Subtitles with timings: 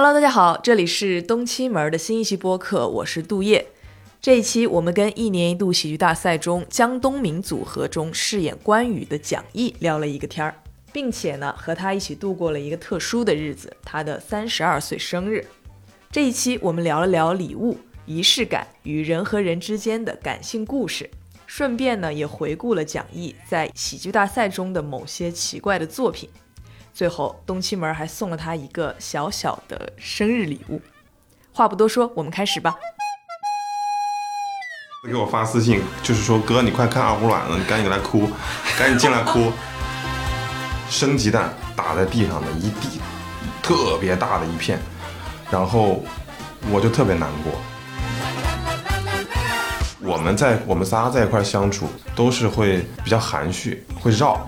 [0.00, 3.66] Hello，大家好，这里是东七门的新一期播客，我是杜叶。
[4.20, 10.54] 这一期我们跟一年一度喜剧大赛中江东明组合中饰演关羽的蒋毅聊了一个天儿，
[10.92, 15.44] 并且呢和他一起度过了一个特殊的日子，他的三十二岁生日。
[16.12, 17.76] 这一期我们聊了聊礼物、
[18.06, 21.10] 仪式感与人和人之间的感性故事，
[21.44, 26.30] 顺便呢也回顾了蒋毅在喜剧大赛中的某些奇怪的作品。
[26.98, 30.82] 最后，东七门还送了他一个小小的生日礼物。
[31.52, 32.76] 话不多说，我们开始吧。
[35.06, 38.28] 给我发私信，就是说哥，你快看二胡卵了，你赶紧来哭，
[38.76, 39.52] 赶紧进来哭。
[40.90, 43.00] 生鸡蛋打在地上的一地，
[43.62, 44.80] 特别大的一片，
[45.52, 46.02] 然后
[46.68, 47.52] 我就特别难过。
[50.08, 51.86] 我们在我们仨在一块相处，
[52.16, 54.40] 都是会比较含蓄，会绕。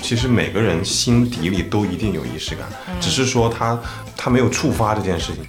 [0.00, 2.64] 其实每个人心底里都一定有仪式感，
[3.00, 3.76] 只是说他
[4.16, 5.44] 他没有触发这件事情。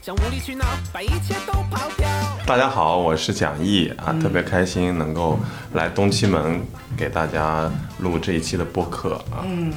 [2.43, 5.37] 大家好，我是蒋毅啊，特别开心能够
[5.73, 6.59] 来东七门
[6.97, 9.45] 给大家录这一期的播客啊。
[9.45, 9.71] 嗯，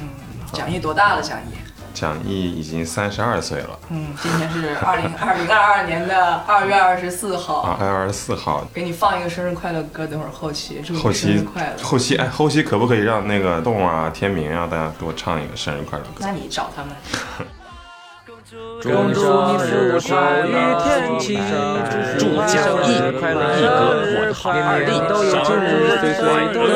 [0.51, 1.21] 蒋毅多大了？
[1.21, 1.70] 蒋毅？
[1.93, 3.79] 蒋毅已经三十二岁了。
[3.89, 7.61] 嗯，今天是二零二零二二年的二月二十四号。
[7.61, 8.67] 啊，二月二十四号。
[8.73, 11.83] 给你放一个生日快乐歌，等会儿后期祝后你生日期快乐。
[11.83, 16.21] 后期哎，后期可不可以让那个动啊、天明啊，大家给我唱一个生日快乐歌？
[16.21, 16.91] 那你找他们。
[18.81, 20.11] 祝你生日快
[20.41, 20.51] 乐，
[20.83, 21.39] 天气
[22.19, 22.51] 祝蒋
[22.83, 23.69] 毅快乐，一哥
[24.19, 24.91] 我的好二弟
[25.31, 25.65] 生日
[26.01, 26.75] 岁岁都能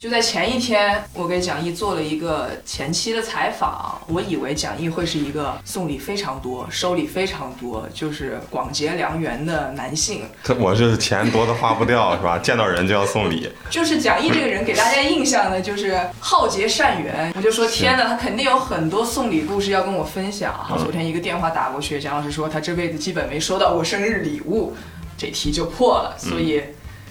[0.00, 4.00] 就在前一天，我给蒋毅做了一个前期的采访。
[4.06, 10.22] 我以为蒋毅会是一个送礼非常多、收礼非常多，就是广结良缘的男性。
[10.42, 12.38] 他我是钱多的花不掉是吧？
[12.38, 13.52] 见到人就要送礼。
[13.68, 17.30] 就是蒋毅这个人给大家印象呢，就是好结善缘。
[17.36, 20.54] 我就说天哪，他肯定有很多送礼故事要跟我分享。
[20.54, 24.74] 哈，昨天一个电话打过去，蒋老师说他这辈子基本没收到过生日礼物，
[25.18, 26.16] 这题就破了。
[26.18, 26.62] 所以，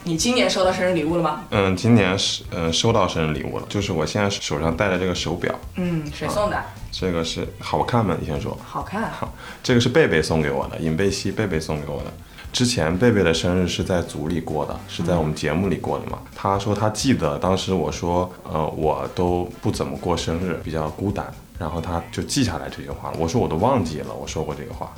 [0.04, 1.44] 你今年收到生日礼物了吗？
[1.52, 6.64] 嗯，今年是嗯收到生日礼物了，就是我现在手上戴的这个手表，嗯，谁送的？
[6.92, 8.16] 这个是好看吗？
[8.20, 8.58] 你先说。
[8.66, 9.12] 好看。
[9.12, 12.12] 好，这个是贝贝送给我的，尹贝西贝贝送给我的。
[12.52, 16.18] 之前贝贝的生日是在组里过的，是在我们节目里过的嘛。
[16.36, 23.18] 他说他记得当时我说，呃，我都不怎么过生日，比较孤单，然后他就记下来这句话了。
[23.20, 24.92] 我说我都忘记了，我说过这个话。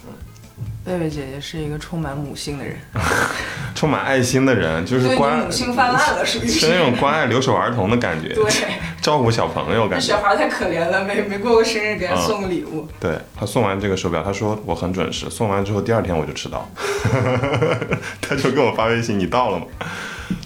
[0.83, 2.75] 贝贝姐姐是一个充满母性的人，
[3.75, 8.51] 充满爱心的人，就是关母性泛滥了，属于是那种关爱留守儿童的感觉，对，
[8.99, 10.07] 照顾小朋友感觉。
[10.07, 12.87] 小孩太可怜了，没没过过生日，给他嗯送个礼物。
[12.99, 16.67] 对他送完这个手表，他说我很准时，送完之后第二天我就迟到，
[18.19, 19.65] 他就给我发微信，你到了吗？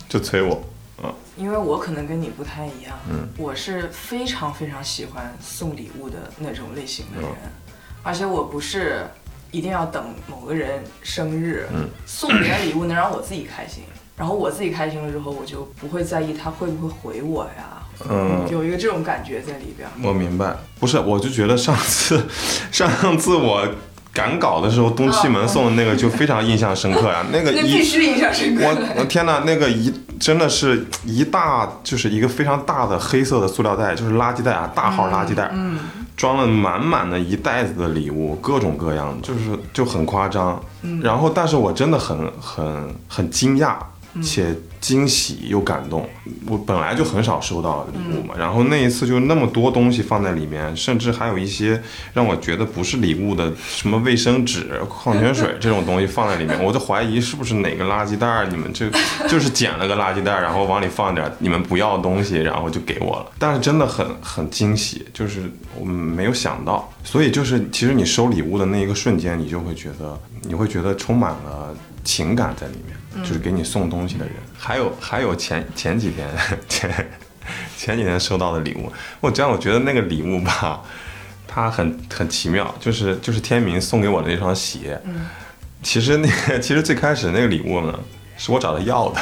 [0.09, 0.61] 就催我，
[1.01, 7.51] 嗯，因为我可能跟你不太一样，嗯我是非常非常喜欢送礼物的那种类型的人，嗯
[8.03, 9.07] 而且我不是
[9.51, 11.87] 一定要等某个人生日，嗯。
[12.05, 13.83] 送别人礼物能让我自己开心，
[14.17, 18.45] 然后我自己开心了之后，我就不会在意他会不会回我呀，嗯。
[18.49, 19.87] 有一个这种感觉在里边。
[20.03, 22.25] 我明白，不是，我就觉得上次
[22.71, 23.67] 上次我
[24.13, 28.63] 赶稿的时候，东七门送的那个就非常印象深刻呀， 那个那一必须印象深刻。
[28.65, 29.01] 我。
[29.01, 35.77] 我天呐，那个一真的是一大就是一个非常大的黑色的塑料袋，就是垃圾袋啊，大号垃圾袋，嗯，
[36.15, 40.61] 装了满满的一袋子的礼物，各种各样的，就是就很夸张。
[40.81, 43.85] 嗯然后，但是我真的很很很惊讶，嗯
[44.21, 46.07] 且惊喜又感动。
[46.47, 51.81] 我本来就很少收到礼物嗯嘛，然后那一次就那么多东西放在里面，甚至还有一些
[52.13, 58.85] 让我觉得不是礼物的，什么卫生纸、 矿泉水 这种东西放在里面，我就怀疑是不是哪个垃圾袋儿，你们就
[59.27, 63.31] 就是捡了个垃圾袋儿，然后往里放点你们不要的东西，然后就给我了。
[63.39, 74.33] 但是真的很很惊喜，就是我们没有想到，所以就是其实你收礼物的那一个瞬间，你就会觉得你会觉得充满了情感在里面，就是给你送东西的人。
[74.57, 76.27] 还有还有前前几天
[76.67, 77.09] 前
[77.77, 80.81] 前几天收到的礼物，我这样我觉得那个礼物吧，
[81.47, 84.99] 它很很奇妙，就是就是天明送给我的那双鞋，
[85.83, 87.99] 其实那个 其实最开始那个礼物呢，
[88.37, 89.21] 是我找他要的，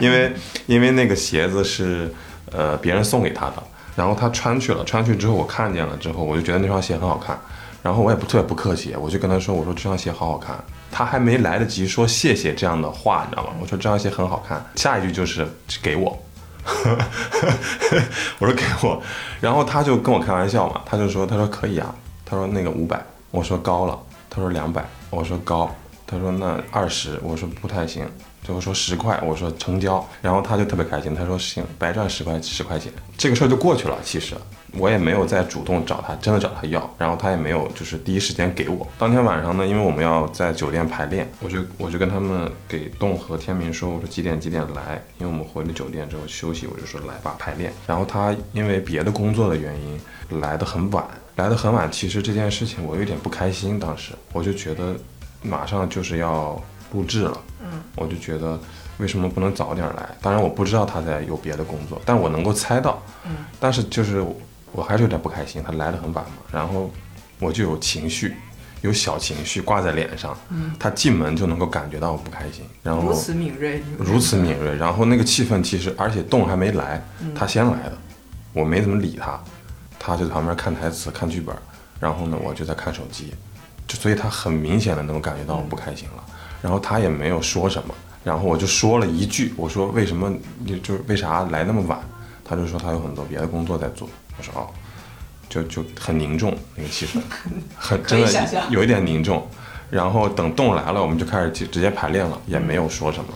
[0.00, 0.32] 因为
[0.66, 2.10] 因为那个鞋子是
[2.50, 3.62] 呃别人送给他的，
[3.94, 7.38] 然后他穿去了，穿去之后我看见了之后，我就觉得那双鞋很好看，
[7.82, 10.56] 然后我也不特别不客气，我就跟他说，我说这双鞋好好看，
[10.92, 13.54] 他还没来得及说谢谢这样的话，你知道吗？
[13.60, 15.48] 我说这双鞋很好看，下一句就是
[15.82, 16.16] 给我。
[18.38, 19.02] 我说给我，
[19.40, 21.92] 然后他就跟我开玩笑嘛，他就说他说可以啊，
[22.24, 23.98] 他说那个五百，我说高了，
[24.30, 25.74] 他说两百，我说高，
[26.06, 28.08] 他说那二十，我说不太行，
[28.44, 33.98] 最后说十块，我说成交，然后他就特别开心，他说行，白赚十块十块钱，这个事儿就过去了。
[34.04, 34.36] 其实
[34.78, 38.86] 我也没有再主动找他，真的找他要，然后他也没有就是第一时间给我。
[38.98, 47.72] 当天晚上呢，因为我们要在酒店排练，我就我就跟他们给栋和天明说，我说几点几点来，因为我们回了酒店之后休息，我就说来吧排练。
[47.86, 51.04] 然后他因为别的工作的原因来的很晚，
[51.36, 54.94] 来的很晚，其实这件事情我有点不开心，当时我就觉得
[55.42, 56.58] 马上就是要
[56.92, 57.40] 录制了。
[57.64, 58.58] 嗯我就觉得
[58.98, 60.08] 为什么不能早点来？
[60.20, 63.00] 当然我不知道他在有别的工作，但我能够猜到。
[63.24, 64.24] 嗯，但是就是
[64.72, 66.90] 我还是有点不开心，他来的很晚嘛，然后
[67.38, 68.34] 我就有情绪，
[68.80, 70.36] 有小情绪挂在脸上。
[70.48, 77.04] 嗯，他进门就能够感觉到我不开心，然后如此敏锐，如此敏锐，然后那个气氛其实，而且动还没来，
[77.34, 77.92] 他先来的，
[78.52, 79.38] 我没怎么理他，
[79.98, 81.54] 他就在旁边看台词、看剧本，
[82.00, 83.34] 然后呢，我就在看手机，
[83.86, 86.24] 就所以他很明显的能够感觉到我不开心了，
[86.62, 90.32] 然后他也没有说什么，然后我就说了一句，我说为什么
[90.64, 92.00] 你就是为啥来那么晚？
[92.44, 94.06] 他就说他有很多别的工作在做，
[94.36, 94.68] 我说哦，
[95.48, 97.20] 就就很凝重那个气氛，
[97.76, 99.46] 很真的有一点凝重。
[99.90, 103.30] 然后等动来了，我们就开始直直接排练了，也没有说什么。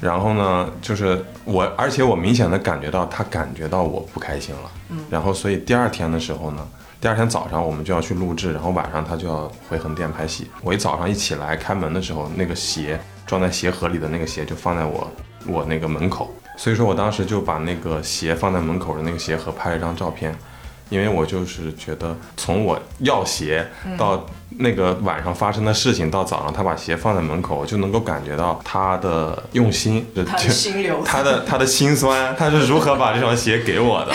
[0.00, 4.70] 然后呢，就是我，而且我明显的感觉到他感觉到我不开心了。
[4.90, 5.04] 嗯。
[5.10, 6.64] 然后，所以第二天的时候呢，
[7.00, 10.48] 第二天早上我们就要去录制，然后晚上他就要回横店拍戏。
[10.62, 15.10] 我一早上一起来开门的时候，那个鞋装在鞋盒里的那个鞋就放在我
[15.46, 20.36] 我那个门口，所以说我当时就把那个鞋放在门口的那个鞋盒拍了一张照片。
[20.92, 23.66] 因为我就是觉得，从我要鞋
[23.96, 24.26] 到
[24.58, 34.12] 那个晚上发生的事情，到早上他把鞋放在门口，我就能够感觉到他的用心，他的心流， 他的他的心酸，他是如何把这双鞋给我的？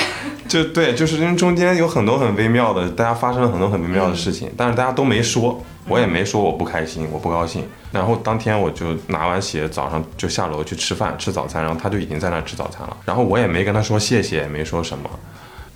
[0.47, 7.67] 就对，就是因为中间有很多很微妙的，大家发生了很多很微妙的事情，但是大家都没说，我也没说我不开心，我不高兴。
[7.91, 15.09] 然后当天我就拿完鞋，早上就下楼去吃饭吃早餐，然后他就已经在那吃早餐了，然后我也没跟他说谢谢，也没说什么，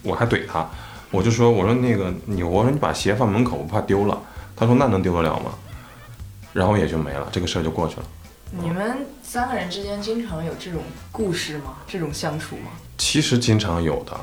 [0.03, 0.69] 我还怼他，
[1.11, 4.19] 我就说我说那个你我说你把鞋放门口，我怕丢了。
[4.55, 5.51] 他说那能丢得了吗？
[6.53, 8.03] 然后也就没了，这个事儿就过去了。
[8.51, 10.81] 你们三个人之间经常有这种
[11.11, 11.77] 故事吗？
[11.87, 12.71] 这种相处吗？
[12.97, 14.17] 其实经常有的，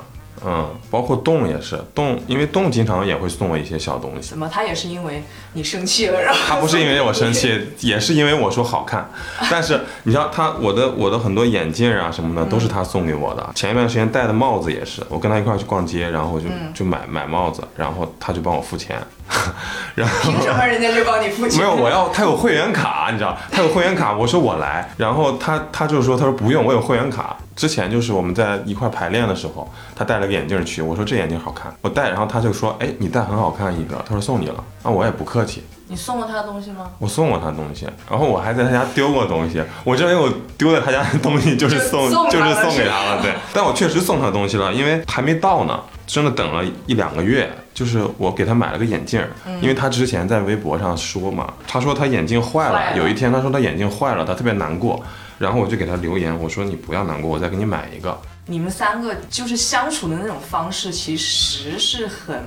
[0.44, 4.31] 嗯，包括动也是动，因为动经常也会送我一些小东西。
[4.31, 4.49] 怎么？
[4.49, 9.11] 他也是因为你生气了，然后他不是因为我生气，也是因为我说好看。
[9.50, 13.50] 但是你知道他我的我的很多眼镜啊什么的都是他送给我的。
[13.55, 19.00] 前一段时间戴的帽子也是，我跟他一块去逛街，然后就就买买帽子，然后他就帮我付钱，
[19.94, 21.60] 然后凭什么人家就帮你付钱？
[21.60, 27.36] 没有，我要他有会员卡，你知道，他有会员卡，我说我来，然后他他就说，他说不用，我有会员卡。
[27.56, 36.88] 之前就是我们在一块排练的时候，他戴了个眼镜去，我说这眼镜好看，我戴，然后他就说，哎，你戴很好看一个，他说送你了，啊，我也不客气，你送过他的东西吗？
[37.00, 49.25] 我送过他东西，然后我还在他家丢过东西，我认为我丢在他家的东西就是送，就送就是送给他了，对，但我确实送他东西了，因为还没到呢，真的等了一两个月，就是我给他买了个眼镜
[49.62, 52.96] 因为他之前在微博上说嘛，他说他眼镜坏了，坏了。
[52.96, 55.00] 有一天他说他眼镜坏了，他特别难过，
[55.38, 62.42] 然后我就给他留言，我说你不要难过，我再给你买一个，你们三个就是相处的那种方式，其实是很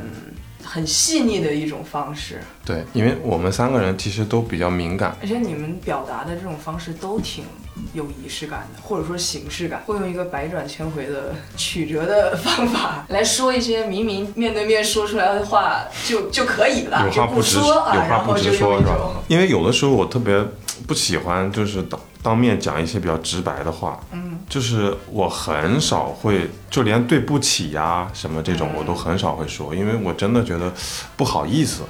[0.65, 7.45] 很细腻的一种方式，对，因为我们三个人其实都比较敏感，而且你们表达的这种方式都挺
[7.93, 18.97] 有仪式感的，或者说形式感，会用一个百转千回的曲折的方法来说一些明明面对面说出来的话就就可以了，有话不直说啊，有话不直说是吧？
[19.27, 20.43] 因为有的时候我特别
[20.87, 30.71] 不喜欢就是当当面讲一些比较直白的话，嗯，就是我很少会，就连对不起呀、什么这种我都很少会说，因为我真的觉得
[31.17, 31.83] 不好意思。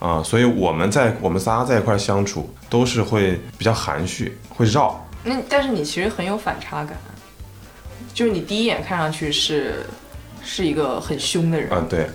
[0.00, 4.98] 啊、所以我们在我们仨在一块儿相处，都是会比较含蓄，会绕。
[5.22, 6.96] 那但是你其实很有反差感，
[8.14, 9.84] 就是你第一眼看上去是
[10.42, 12.08] 是一个很凶的人，嗯、对，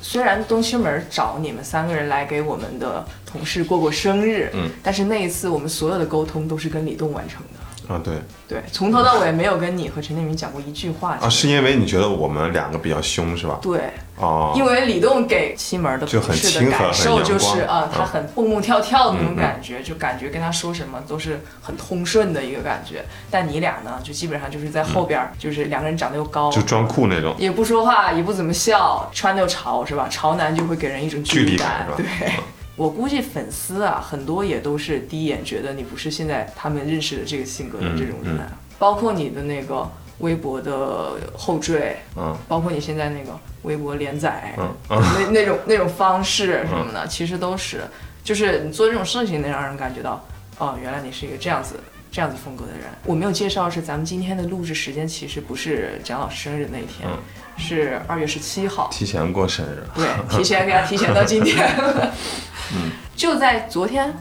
[0.00, 7.60] 虽然东区门找你们三个人来给我们的同事过过生日，嗯，但是那一次我们所有的沟通都是跟李栋完成的，
[7.92, 8.14] 啊、对，
[8.48, 11.18] 对，从头到尾没有跟你和陈建明讲过一句话。
[11.20, 13.58] 啊，是因为你觉得我们两个比较凶是吧？
[13.60, 23.04] 对，哦，因为李栋给西门的就很亲和感受就是光啊，他嗯很蹦蹦跳跳的那种感觉，就感觉跟他说什么都是很通顺的一个感觉。
[23.30, 27.34] 但你俩呢，就基本上就是在后边儿，就是两个人长得又高，就装酷那种。
[27.38, 30.08] 也不说话，也不怎么笑，穿的又潮，是吧？
[30.10, 32.42] 潮男就会给人一种距离感对嗯。
[32.76, 38.46] 我估计粉丝啊，很多也都是第一眼觉得你不是现在他们认识的这个性格的这种人，嗯
[38.78, 39.88] 包括你的那个
[40.18, 45.00] 微博的后缀，嗯包括你现在那个微博连载，嗯嗯。
[45.00, 47.82] 那那种那种方式什么的，其实都是，
[48.24, 50.24] 就是你做这种事情能让人感觉到，
[50.58, 51.76] 哦，原来你是一个这样子
[52.12, 52.82] 这样子风格的人。
[53.04, 57.18] 我没有介绍是咱们今天的录制时间，其实不是蒋老师生日那一天，嗯
[57.56, 58.88] 是二月十七号。
[58.92, 61.68] 提前过生日，对，提前给他提前到今天。
[62.74, 64.12] 嗯就在昨天，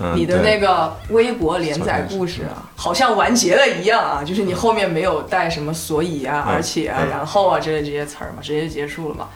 [0.00, 9.28] 嗯，你的那个微博连载故事啊，好像完结了一样啊，就是你后面没有带什么所以啊、嗯而且啊、嗯然后啊之类这些词儿嘛，直接就结束了嘛。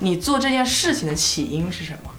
[0.00, 2.10] 你做这件事情的起因是什么？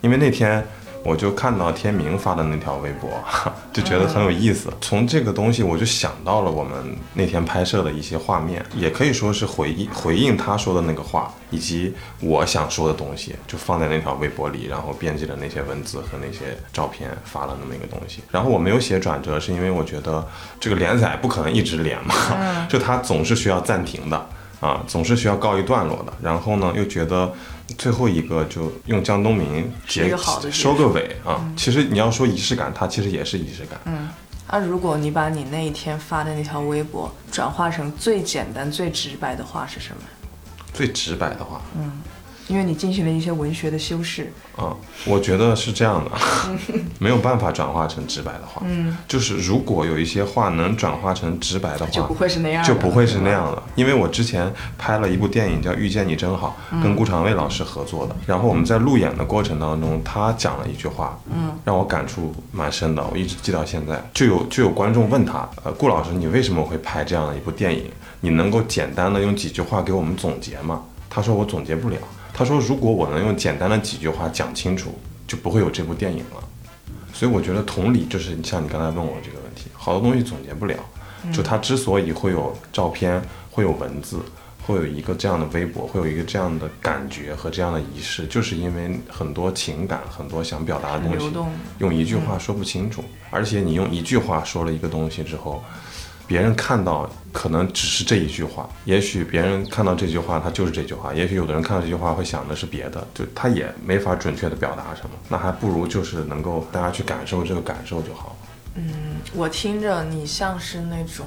[0.00, 0.66] 因为那天
[1.06, 3.08] 我就看到天明发的那条微博，
[3.72, 4.68] 就觉得很有意思。
[4.80, 18.22] 从这个东西，我就想到了我们那天拍摄的一些画面，也可以说是回应回应他说的那个话，以及我想说的东西，就放在那条微博里，然后编辑了那些文字和那些照片，发了那么一个东西。
[18.32, 20.26] 然后我没有写转折，是因为我觉得
[20.58, 22.14] 这个连载不可能一直连嘛，
[22.68, 24.26] 就它总是需要暂停的。
[24.58, 26.12] 啊，总是需要告一段落的。
[26.22, 27.30] 然后呢，又觉得
[27.78, 30.16] 最后一个就用江东明结
[30.50, 31.44] 收个尾啊。
[31.56, 33.80] 其实你要说仪式感，它其实也是仪式感。
[33.84, 34.08] 嗯，
[34.48, 40.02] 那、如果你把你那一天发的那条微博转化成最简单、最直白的话是什么？
[40.72, 41.60] 最直白的话，
[42.48, 44.32] 因为你进行了一些文学的修饰。
[44.58, 44.74] 嗯，
[45.04, 46.10] 我觉得是这样的，
[46.98, 48.62] 没有办法转化成直白的话。
[48.64, 53.62] 嗯，就是如果有一些话能转化成直白的话就不，会是那样的，就不会是那样的。
[53.74, 58.16] 因为我之前拍了一部电影叫《遇见你真好》，嗯跟顾长卫老师合作的。
[58.26, 64.02] 然后我们在路演的过程当中，他讲了一句话，嗯，让我感触蛮深的，我一直记到现在。
[64.14, 67.90] 就有就有观众问他，呃，顾老师，你为什么会拍这样的一部电影？
[68.20, 70.82] 你能够简单的用几句话给我们总结吗？
[71.10, 71.96] 他说我总结不了。
[72.36, 74.94] 他说如果我能用简单的几句话讲清楚，
[75.26, 76.44] 就不会有这部电影了。
[77.14, 80.76] 所以我觉得同理，就是像你刚才问我这个问题，好多东西总结不了。
[81.32, 84.20] 就他之所以会有照片，会有文字，
[84.66, 91.32] 会有一个这样的微博，会有一个这样的感觉和这样的仪式，就是因为很多情感，很多想表达的东西，
[91.78, 93.02] 用一句话说不清楚。
[93.30, 95.64] 而且你用一句话说了一个东西之后，
[96.26, 105.10] 别人看到可能只是这一句话，也许别人看到这句话，他就是这句话；也许有的人看到这句话会想的是别的，就他也没法准确的表达什么。
[105.28, 108.36] 那还不如就是能够大家去感受这个感受就好
[108.74, 108.82] 了。
[109.34, 111.26] 我听着你像是那种，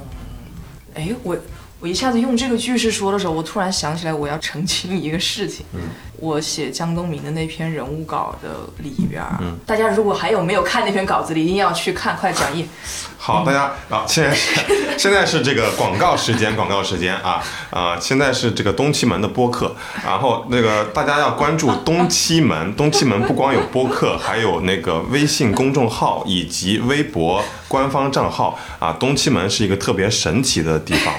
[0.94, 1.38] 哎，我
[1.80, 5.66] 我一下子用这个句式说的时候，我突然想起来我要澄清一个事情。
[5.74, 5.80] 嗯
[6.22, 8.50] 我写江东明的那篇人物稿的
[8.84, 12.68] 里边儿，嗯大家如果还有没有看那篇稿子的，一定要去看，快讲义。
[13.22, 14.62] 好，大家啊，现在是
[14.98, 18.00] 现在是这个广告时间，广告时间啊啊！
[18.00, 28.96] 现在是这个东七门的播客，然后那个大家要关注东七门，东七门不光有播客，还有那个微信公众号以及微博官方账号啊。
[28.98, 31.14] 东七门是一个特别神奇的地方，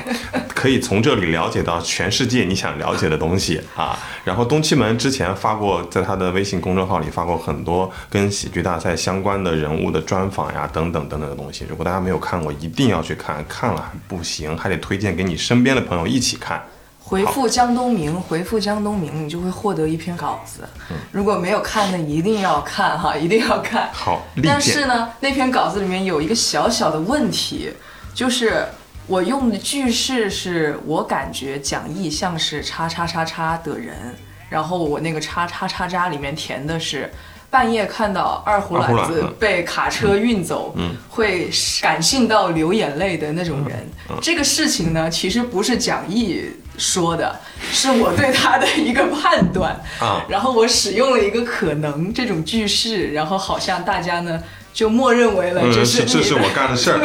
[0.49, 3.99] 可以从这里了解到全世界你想了解的东西啊。
[4.25, 11.65] 然后东七门之前发过，在他的微信公众号里发过很多跟喜剧大赛相关的人物的专访呀，等等等等的东西。
[11.69, 16.63] 如果大家没有看过，一定要去看，看了还不行，还得推荐给你身边的朋友一起看。
[17.03, 20.61] 回复江东明，回复江东明，你就会获得一篇稿子。
[20.91, 23.89] 嗯如果没有看的，一定要看哈，一定要看。
[23.95, 24.87] 好，但是。
[24.87, 27.73] 呢，那篇稿子里面有一个小小的问题，
[28.15, 28.65] 就是
[29.07, 34.15] 我用的句式是我感觉讲义像是叉叉叉叉的人，
[34.51, 37.11] 然后我那个叉叉叉叉里面填的是。
[37.53, 41.51] 半夜看到二胡二胡卵卵子子被卡车运走，嗯会
[41.83, 43.91] 感性到流眼泪的那种人。
[44.09, 46.45] 嗯这个事情呢，其实不是蒋毅
[46.79, 47.41] 说的，
[47.73, 49.73] 是我对他的一个判断。
[49.99, 54.41] 啊然后我使用了一个可能这种句式，然后好像大家呢
[54.73, 57.01] 就默认为了嗯，这是这是我干的 事儿，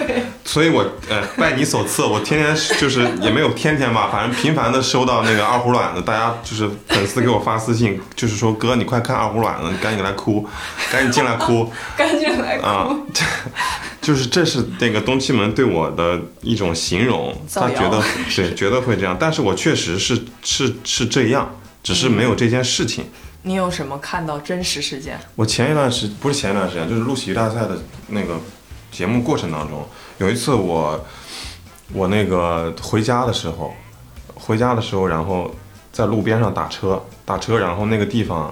[0.46, 10.48] 所以我呃拜你所赐，我天天就是也没有天天吧，反正频繁的收到那个二胡卵子，大家就是粉丝给我发私信，就是说哥你快看二胡卵子，你赶紧来哭，
[10.92, 12.66] 赶紧进来哭 赶紧来哭。
[12.66, 12.96] 啊，
[14.02, 18.02] 就是这是那个东七门对我的一种形容，他觉得
[18.36, 21.50] 对觉得会这样，但是我确实是是是这样，
[21.84, 23.06] 只是没有这件事情。
[23.48, 25.20] 你有什么看到真实事件？
[25.36, 28.40] 我前一段时不是前一段时间，就是录喜剧大赛的那个
[28.92, 29.88] 节目过程当中，
[30.18, 31.06] 有一次我
[31.94, 33.72] 我那个回家的时候，
[34.34, 35.54] 回家的时候，然后
[35.92, 38.52] 在路边上打车，打车，然后那个地方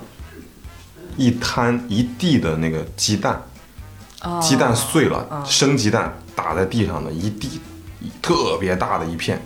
[1.18, 3.42] 一摊一地的那个鸡蛋，
[4.22, 7.60] 哦鸡蛋碎了，嗯生鸡蛋打在地上的一地，
[8.22, 9.42] 特别大的一片，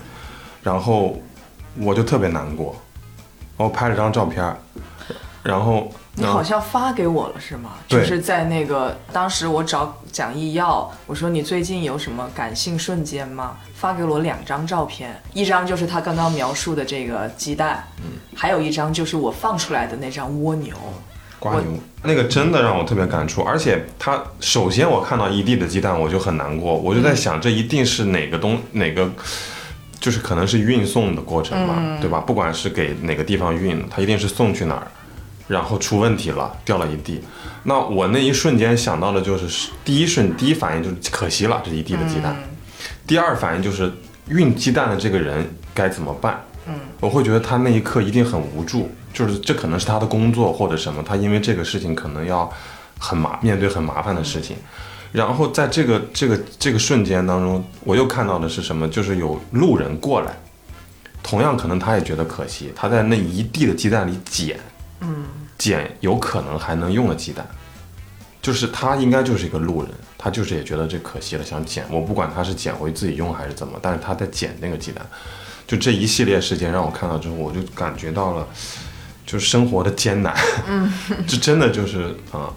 [0.62, 1.18] 然后
[1.78, 2.76] 我就特别难过，
[3.56, 4.58] 我拍了张照片儿，
[5.48, 7.76] 然后你好像发给我了是吗？
[7.88, 13.56] 就是在那个当时我找蒋毅要，我说你最近有什么感性瞬间吗？
[13.74, 20.76] 发给了我两张照片，一张就是他刚刚描述的这个鸡蛋，嗯还有一张就是我放出来的那张蜗牛。
[21.40, 29.08] 我瓜牛那个真的让我特别感触，而且它首先我看到一地的鸡蛋我就很难过，我就在想这一定是哪个东哪个，
[30.00, 32.20] 就是可能是运送的过程吧，对吧？
[32.20, 34.88] 不管是给哪个地方运，它一定是送去哪儿，
[35.48, 37.22] 然后出问题了掉了一地。
[37.64, 42.36] 那我那一瞬间想到的就是第一瞬第一反应就是可惜了这一地的鸡蛋，
[43.06, 43.92] 第二反应就是
[44.30, 46.44] 运鸡蛋的这个人该怎么办？
[47.00, 52.52] 我会觉得他那一刻一定很无助，就是这可能是他的工作或者什么，他因为这个事情可能要
[53.00, 54.58] 很麻面对很麻烦的事情。
[55.14, 58.88] 然后在这个这个这个瞬间当中，我又看到的是什么？
[58.90, 60.34] 就是有路人过来，
[61.24, 64.60] 同样可能他也觉得可惜，他在那一地的鸡蛋里捡，
[65.02, 65.26] 嗯，
[65.58, 67.48] 捡有可能还能用的鸡蛋，
[68.42, 71.86] 就是他应该就是一个路人，他就是也觉得这可惜了，想捡。
[71.90, 75.06] 我不管他是捡回自己用还是怎么，但是他在捡那个鸡蛋。
[75.68, 78.48] 就这一系列事件让我看到之后，我就感觉到了，
[79.26, 80.34] 就是生活的艰难。
[80.68, 80.92] 嗯，
[81.28, 82.54] 这真的就是啊。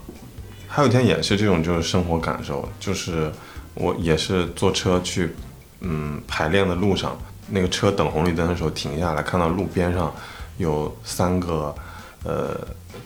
[0.72, 3.28] 还有一天也是这种，就是生活感受，就是
[3.74, 5.34] 我也是坐车去，
[5.80, 7.18] 嗯，排练的路上，
[7.48, 10.14] 那个车等红绿灯的时候停下来，看到路边上
[10.58, 11.74] 有三个
[12.24, 12.56] 呃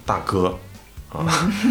[0.06, 0.56] 大哥。
[1.10, 1.24] 啊，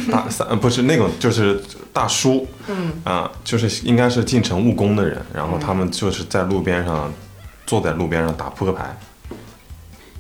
[0.10, 7.12] 大 三不是那种，就是大叔，嗯啊，就是应该是进城务工的人，然后他们就是在路边上。
[7.66, 8.96] 坐在路边上打扑克牌，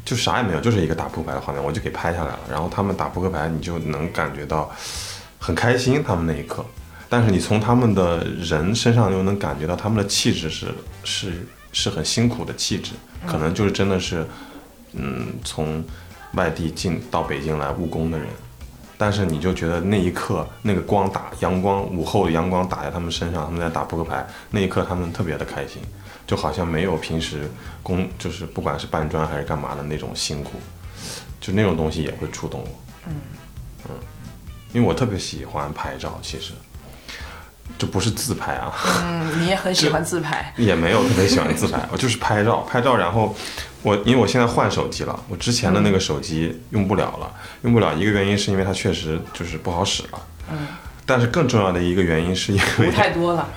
[0.05, 2.39] 就啥也没有，就是一个打扑克牌的画面，我就给拍下来了。
[2.49, 4.71] 然后他们打扑克牌，你就能感觉到
[5.39, 6.65] 很开心，他们那一刻。
[7.09, 12.93] 但是你从他们的人身上又能感觉到他们的气质是是是很辛苦的气质，
[13.27, 14.25] 可能就是真的是，
[14.93, 15.83] 嗯，从
[16.33, 18.27] 外地进到北京来务工的人。
[18.97, 25.81] 但是你就觉得那一刻，那个光打阳光午后的阳光打在他们身上，他们在打扑克牌，那一刻他们特别的开心。
[26.25, 27.49] 就好像没有平时
[27.81, 30.51] 工，就是不管是搬砖还是干嘛的那种辛苦，
[31.41, 32.67] 就那种东西也会触动我。
[33.07, 33.13] 嗯
[33.89, 33.95] 嗯，
[34.71, 36.53] 因为我特别喜欢拍照，其实
[37.77, 38.73] 这不是自拍啊。
[39.03, 40.53] 嗯，你也很喜欢 自拍。
[40.55, 42.95] 也没有特别喜欢自拍，我就是拍照，拍照。
[42.95, 43.35] 然后
[43.83, 47.31] 我因为我现在换手机了，我之前的那个手机用不了了，
[47.61, 50.19] 用不了一个原因是因为它确实就是不好使了。
[50.51, 50.57] 嗯。
[51.05, 53.47] 但是更重要的一个原因是因为太多了。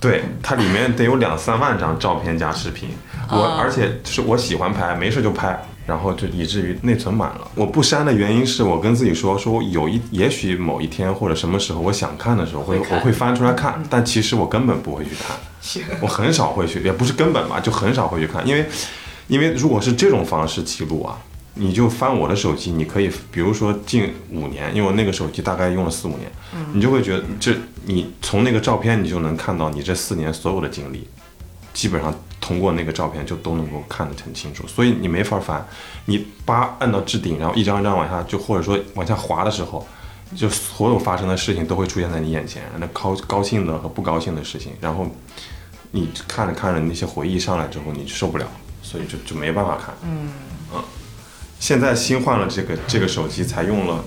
[0.00, 2.88] 对，它里面得有两三万张照片加视频，
[3.30, 7.48] 我而且是我喜欢拍，没事就拍，然后就以至于内存满了。
[7.54, 18.66] 我不删的原因是我跟自己说，说有一也许某一天或者什么时候我想看的时候会我会翻出来看，但其实我根本不会去看，我很少会去，也不是根本吧，就很少会去看，因为
[19.28, 21.18] 因为如果是这种方式记录啊。
[21.56, 26.22] 你就翻我的手机，你可以，比如说近五年，因为我那个手机大概用了四五年，
[26.72, 31.06] 你就会觉得这你从那个照片你就能看到你这四年所有的经历，
[31.72, 35.64] 基本上通过那个照片就都能够看得很清楚，所以你没法翻，
[36.06, 39.86] 你叭按到置顶，然后一张一张往下就或者说往下滑的时候，
[40.34, 45.06] 就所有发生的事情都会出现在你眼前，那高高兴的和不高兴的事情，然后
[45.92, 48.46] 你看着看着那些回忆上来之后，你受不了，
[48.94, 50.28] 所以就就没办法看，嗯
[50.72, 50.80] 嗯。
[51.58, 54.04] 现在新换了这个这个手机，才用了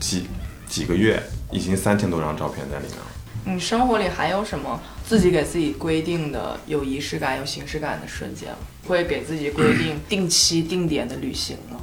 [0.00, 0.26] 几
[0.68, 3.04] 几个月，已经三千多张照片在里面了。
[3.44, 8.52] 你生活里还有什么自己给自己规定的有仪式感、有形式感的瞬间？
[8.88, 11.76] 会给自己规定 定期定点的旅行吗？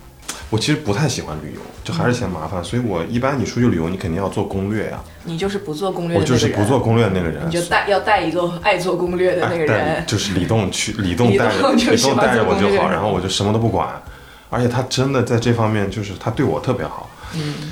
[0.50, 5.02] 我其实不太喜欢旅游，就还是嫌麻烦，所以我一般你出去旅游，你肯定要做攻略呀。
[5.24, 7.48] 你就是不做攻略，我就是不做攻略的那个人。
[7.48, 14.02] 你就带要带一个爱做攻略的那个人，就是 李栋去，李栋带着，李栋带着我就好，然后我就什么都不管。
[14.50, 17.10] 而且他真的在这方面，就是他对我特别好。
[17.36, 17.72] 嗯，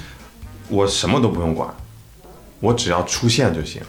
[0.70, 1.70] 我什么都不用管，
[2.60, 3.82] 我只要出现就行。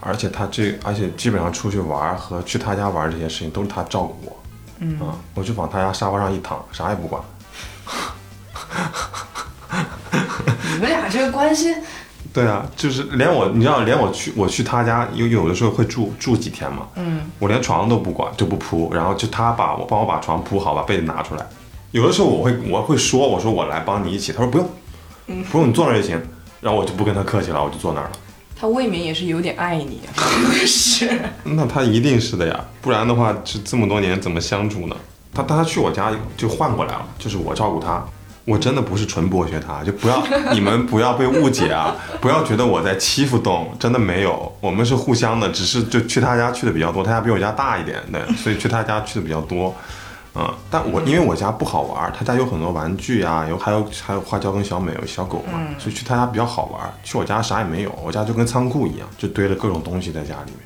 [0.00, 4.36] 而且他这，而且基本上出去玩和去他家玩这些事情都是他照顾我。
[4.80, 7.20] 嗯啊，我就往他家沙发上一躺，啥也不管。
[10.72, 11.74] 你们俩这个关系？
[12.32, 16.86] 对啊，就是连我，你知道，连我去我去他家，有有的时候会住住几天嘛。
[16.96, 21.46] 嗯，我连床都不管，就不铺，然后就他把我帮我把床铺好，把被子拿出来。
[21.90, 26.20] 有的时候我会我会说我说我来帮你一起，他说不用，不用你坐那儿就行，
[26.60, 28.12] 然后我就不跟他客气了，我就坐那儿了。
[28.60, 30.00] 他未免也是有点爱你，
[30.66, 31.18] 是？
[31.44, 34.96] 那他一定是的呀，不然的话这这么多年怎么相处呢？
[35.32, 38.04] 他他去我家就换过来了，就是我照顾他，
[38.48, 49.74] 我真的不是纯剥削他，就不要 你们不要被误解啊， 不要觉得我在欺负东，真的没有，我们是互相的，只是就去他家去的比较多，他家比我家大一点，对，所以去他家去的比较多。
[50.34, 56.90] 嗯，但我因为我家不好玩，他家有很多玩具啊，有还有还有花椒跟小美有小狗嘛，所以去他家比较好玩。
[57.02, 60.60] 去我家啥也没有，我家就跟仓库一样，就堆了各种东西在家里面。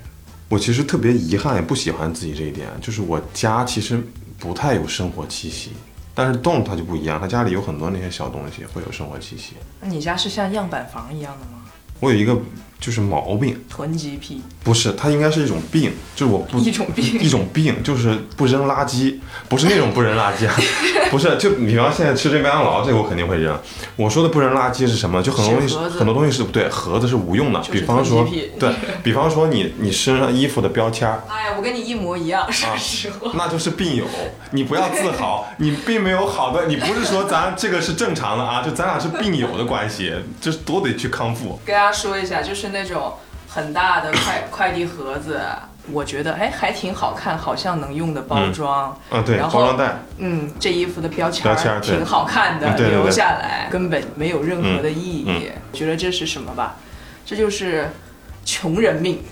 [0.48, 4.00] 我其实特别遗憾，也不喜欢自己这一点，就是我家其实
[4.38, 5.72] 不太有生活气息。
[6.14, 9.54] 但是 don't 它就不一样，它家里有很多那些小东西会有生活气息。
[9.80, 11.62] 那你家是像样板房一样的吗？
[12.00, 12.36] 我有一个
[12.82, 20.54] 就是毛病，囤积癖，不是，它应该是一种病，就是我不一种病一种病，就是不扔垃圾，不是那种不扔垃圾啊，
[21.12, 23.56] 不是，就比方现在吃这麦当劳，这个我肯定会扔。
[23.94, 25.22] 我说的不扔垃圾是什么？
[25.22, 28.72] 就很多东西纸盒子很多东西是不对，盒子是无用的，就是比方说对
[29.04, 31.22] 比方说你你身上衣服的标签儿。
[31.28, 33.30] 哎呀，我跟你一模一样，说啊实话。
[33.36, 34.04] 那就是病友，
[34.50, 41.60] 你不要自豪， 你并没有好的，你不是说咱这个是正常的啊，就咱俩是病友的关系，这都得去康复。
[41.64, 43.14] 跟大家说一下，就是那种
[43.48, 45.40] 很大的快快递盒子，
[45.92, 48.90] 我觉得哎还挺好看，好像能用的包装。
[49.10, 55.24] 啊，对，然后包装袋，嗯，这衣服的标签挺好看的，留下来根本没有任何的意义。
[55.28, 56.76] 嗯觉得这是什么吧？
[57.24, 57.90] 这就是
[58.44, 59.22] 穷人命，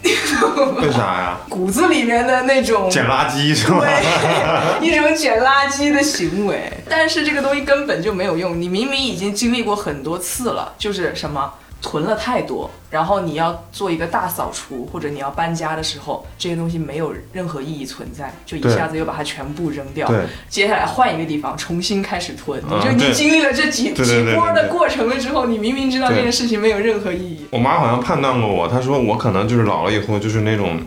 [0.81, 1.37] 为啥呀？
[1.51, 3.81] 骨子里面的那种捡垃圾是吗？
[3.81, 6.73] 对， 一种捡垃圾的行为。
[6.89, 20.07] 但是这个东西根本就没有用，你明明已经经历过很多次了，就是什么囤了太多，然后你要做一个大扫除，或者你要搬家的时候，这些东西没有任何意义存在，就一下子又把它全部扔掉。
[20.07, 27.47] 对，接下来换一个地方重新开始囤，啊你就你经历了这几几波的过程了之后，你明明知道这件事情没有任何意义。
[27.51, 30.79] 我妈好像判断过我，她说我可能就是老了以后就是那种，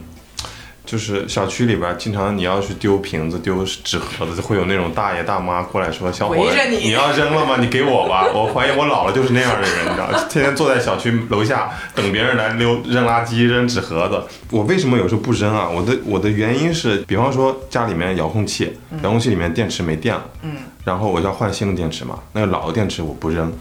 [0.93, 7.57] 就是小区里边经常你要去丢瓶子、丢纸盒子，就会有那种大爷大妈过来说：“小伙子，你要扔了吗？
[7.59, 14.21] 你给我吧。”我怀疑我老了就是那样的人，你知道，天天坐在小区楼下等别人来溜扔垃圾、扔纸盒子。
[14.51, 15.67] 我为什么有时候不扔啊？
[15.67, 23.51] 我的我的原因是，比方说家里面遥控器，遥控器里面电池没电了，嗯，然后我要换新的电池嘛，那个老的电池我不扔，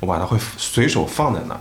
[0.00, 1.60] 我把它会随手放在那儿。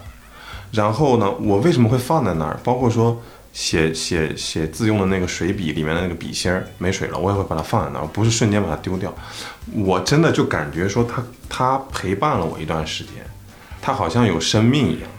[0.72, 2.58] 然后呢，我为什么会放在那儿？
[2.64, 3.22] 包括说
[3.60, 9.14] 写写写字用的那个水笔里面的那个笔芯儿没水了，我也会把它放在那儿，不是瞬间把它丢掉。
[9.76, 13.16] 我真的就感觉说它它陪伴了我一段时间，
[13.82, 15.10] 它好像有生命一样，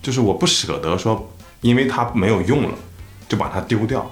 [0.00, 1.28] 就是我不舍得说，
[1.60, 2.74] 因为它没有用了，
[3.28, 4.08] 就把它丢掉。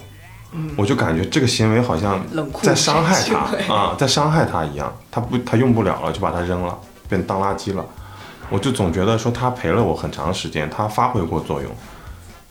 [0.77, 2.21] 我就感觉这个行为好像
[2.61, 4.93] 在伤害他行为啊，在伤害它一样。
[5.13, 6.77] 它不，它用不了了，就把它扔了，
[7.09, 7.87] 变当垃圾了。
[8.51, 11.71] 我就总觉得说它陪了我很长时间，它发挥过作用，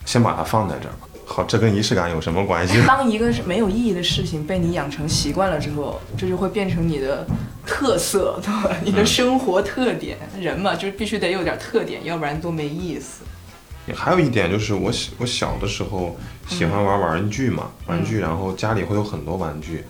[0.08, 1.08] 先把它放在这儿吧。
[1.26, 2.82] 好，这跟仪式感有什么关系？
[2.88, 7.28] 当一个是没有意义的事情被你养成习惯了之后，这就会变成你的
[7.66, 8.78] 特色，对吧？
[8.86, 10.18] 你的生活特点。
[10.40, 13.24] 人嘛，就必须得有点特点，要不然多没意思。
[13.94, 16.18] 还有一点就是我小我小的时候
[16.48, 19.84] 喜欢玩玩具嘛，玩具，然后家里会有很多玩具，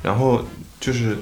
[0.00, 0.44] 然后
[0.78, 1.18] 就是。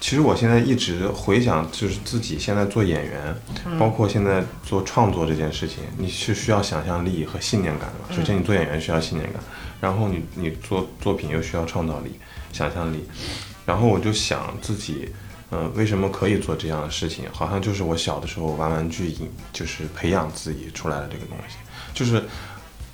[0.00, 3.34] 其实我现在一直回想，就是自己现在做演员，
[3.78, 8.16] 包括现在做创作这件事情，你是需要想象力和信念感的。
[8.16, 9.42] 首先，你做演员需要信念感，
[9.78, 12.18] 然后你你做作品又需要创造力、
[12.50, 13.04] 想象力。
[13.66, 15.12] 然后我就想自己，
[15.50, 17.26] 嗯、为什么可以做这样的事情？
[17.30, 21.56] 好像就是我小的时候玩玩具引，就是培养自己出来的这个东西。
[21.92, 22.24] 就是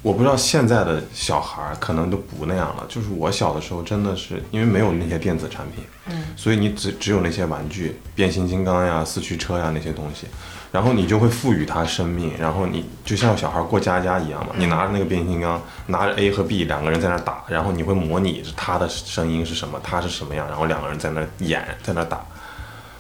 [0.07, 2.87] 我不知道现在的小孩儿可能都不那样了。
[2.89, 10.29] 就是我小的时候真的是因为没有那些电子产品，嗯，所以你只只有那些玩具，变形金刚呀、四驱车呀那些东西，
[10.71, 22.25] 然后你就会赋予它生命，然后你就像小孩过家家一样嘛，你拿着那个变形金刚，拿着 A 和 B 两个人在那儿打，然后你会模拟他的声音是什么，他是什么样，然后两个人在那儿演，在那儿打，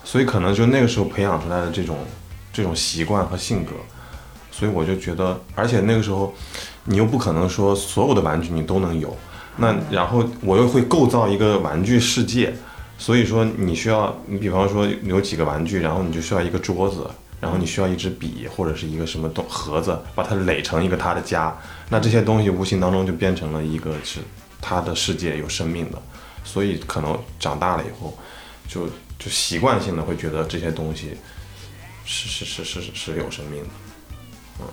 [0.02, 1.98] 所以可能就那个时候培养出来的这种
[2.52, 3.74] 这种习惯和性格，
[4.50, 6.34] 所以我就觉得，而且那个时候
[6.87, 9.16] 你又不可能说所有的玩具你都能有，
[9.57, 12.55] 那然后我又会构造一个玩具世界，
[12.96, 21.57] 所以说你需要，你比方说有几个玩具，然后你就需要一个桌子，然后你需要一支笔或者是一个什么东盒子，把它垒成一个他的家，
[21.88, 24.20] 那这些东西无形当中就变成了一个是
[24.61, 26.01] 他的世界有生命的，
[26.44, 28.16] 所以可能长大了以后，
[28.68, 28.87] 就
[29.18, 31.16] 就习惯性的会觉得这些东西
[32.05, 33.68] 是是是是是有生命的。
[34.61, 34.66] 嗯。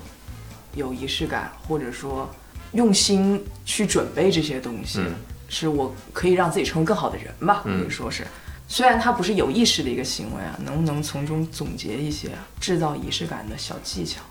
[0.76, 2.30] 有仪式感，或者说
[2.74, 5.14] 用心去准备这些东西，嗯
[5.50, 8.26] 是我可以让自己成为更好的人吧，可以说是。
[8.68, 14.22] 虽然它不是有意识的一个行为啊，能不能从中总结一些制造仪式感的小技巧？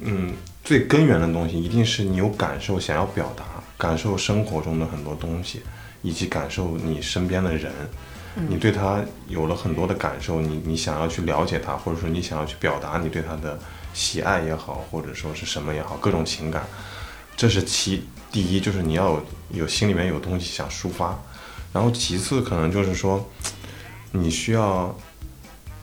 [0.00, 3.44] 嗯，最根源的东西一定是你有感受，想要表达，
[3.78, 5.62] 感受生活中的很多东西，
[6.02, 7.72] 以及感受你身边的人。
[8.48, 13.58] 你对他有了很多的感受，你你想要去了解他，或者说你想要去表达你对他的
[13.92, 16.66] 喜爱也好，或者说是什么也好，各种情感，
[17.36, 21.18] 这是其第一，就是你要有心里面有东西想抒发，
[21.72, 23.28] 然后其次可能就是说，
[24.12, 24.94] 你需要，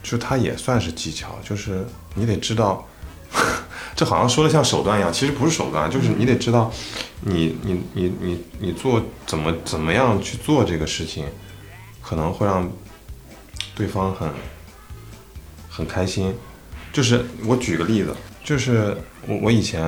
[0.02, 2.86] 就它也算是技巧，就是你得知道。
[3.96, 6.72] 这好像说的像手段一样，其实不是手段，就是你得知道
[7.22, 11.26] 你，你你你你做怎么怎么样去做这个事情，
[12.02, 12.68] 可能会让
[13.76, 14.32] 对方很
[15.70, 16.34] 很开心。
[16.92, 18.96] 就是我举个例子，就是
[19.28, 19.84] 我我以前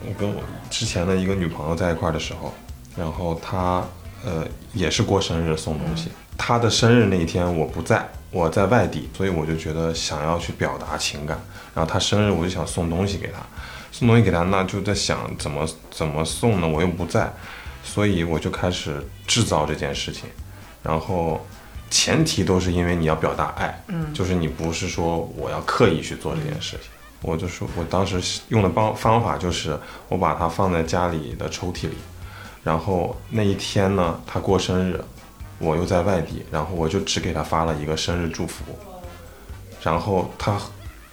[0.00, 2.52] 我跟我之前的一个女朋友在一块儿的时候，
[2.96, 3.84] 然后她
[4.24, 11.38] 呃也是过生日送东西，她的生日那一天我不在，我在外地，所以我就觉得想要去表达情感，
[11.74, 13.38] 然后她生日我就想送东西给她，
[13.92, 16.68] 送东西给她，那就在想怎么怎么送呢？
[16.68, 17.30] 我又不在，
[17.84, 20.24] 所以我就开始制造这件事情，
[20.82, 21.44] 然后
[21.90, 26.90] 前提都是因为你要表达爱，嗯，就是你不是说我要刻意去做这件事情。
[27.20, 29.76] 我就说，我当时用的方方法就是，
[30.08, 31.96] 我把它放在家里的抽屉里，
[32.62, 35.02] 然后那一天呢，他过生日，
[35.58, 38.62] 我又在外地，然后我就只给他发了一个生日祝福，
[39.82, 40.56] 然后他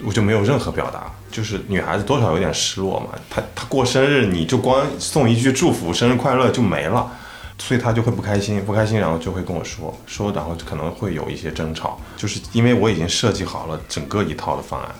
[0.03, 7.11] 我就没有任何表达，就是女孩子多少有点失落嘛，她她过生日你就光送一句祝福，生日快乐就没了。
[7.57, 14.93] 所以他就会不开心，不开心，然后就会跟我说说，然后可能会有一些争吵，就是因为我已经设计好了整个一套的方案，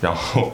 [0.00, 0.52] 然后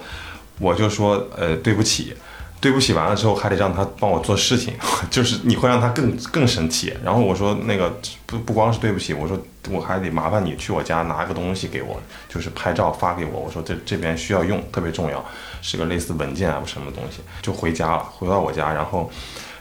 [0.58, 2.14] 我就说，呃，对不起，
[2.60, 4.74] 对不起，完了之后还得让他帮我做事情，
[5.10, 6.96] 就是你会让他更更生气。
[7.04, 9.38] 然后我说那个不不光是对不起，我说
[9.70, 13.40] 我还得麻烦你去我家拿个东西给我，就是拍照发给我。
[13.40, 15.24] 我说这这边需要用，特别重要，
[15.60, 17.18] 是个类似文件啊什么东西。
[17.42, 19.10] 就回家了，回到我家，然后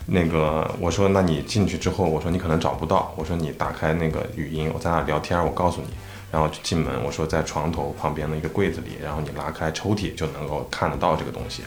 [0.07, 5.87] 那个我说那你进去之后，我说你可能找不到，我说你打开那个语音，我咱俩聊天，我告诉你。
[6.29, 11.63] 然后就进门，我说在床头旁边的一个柜子里，然后你拉开抽屉就能够看得到这个东西。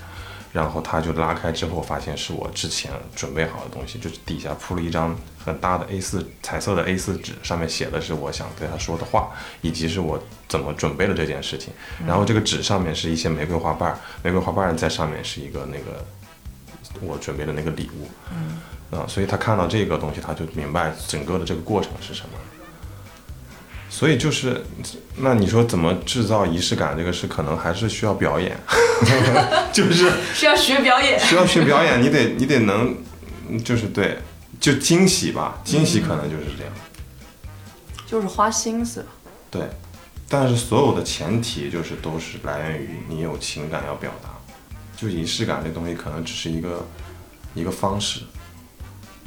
[0.52, 9.30] 然后他就拉开之后，发现是我之前准备好的东西，就是底下铺了一张很大的 A4 彩色的 A4 纸，上面写的是我想对他说的话，
[9.62, 11.72] 以及是我怎么准备了这件事情。
[12.06, 16.04] 然后这个纸上面是一些玫瑰花瓣，玫瑰花瓣在上面是一个那个
[17.00, 18.08] 我准备的那个礼物。
[18.32, 22.30] 嗯，啊，所以他看到这个东西，他就明白整个的这个过程是什么。
[23.88, 24.64] 所以就是，
[25.16, 26.96] 那你说怎么制造仪式感？
[26.96, 28.56] 这个是可能还是需要表演，
[29.72, 31.18] 就是需要学表演。
[31.18, 32.94] 需要学表演， 你得你得能，
[33.48, 34.18] 嗯就是对，
[34.60, 36.72] 就惊喜吧，惊喜可能就是这样，
[38.06, 39.04] 就是花心思。
[39.50, 39.62] 对。
[40.32, 44.28] 但是所有的前提就是都是来源于你有情感要表达，
[45.00, 46.86] 就仪式感这东西可能只是一个
[47.54, 48.20] 一个方式，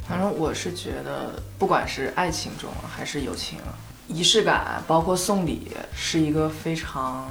[0.08, 3.58] 反正我是觉得，不管是爱情中还是友情，
[4.06, 7.28] 仪式感包括送礼，是一个非常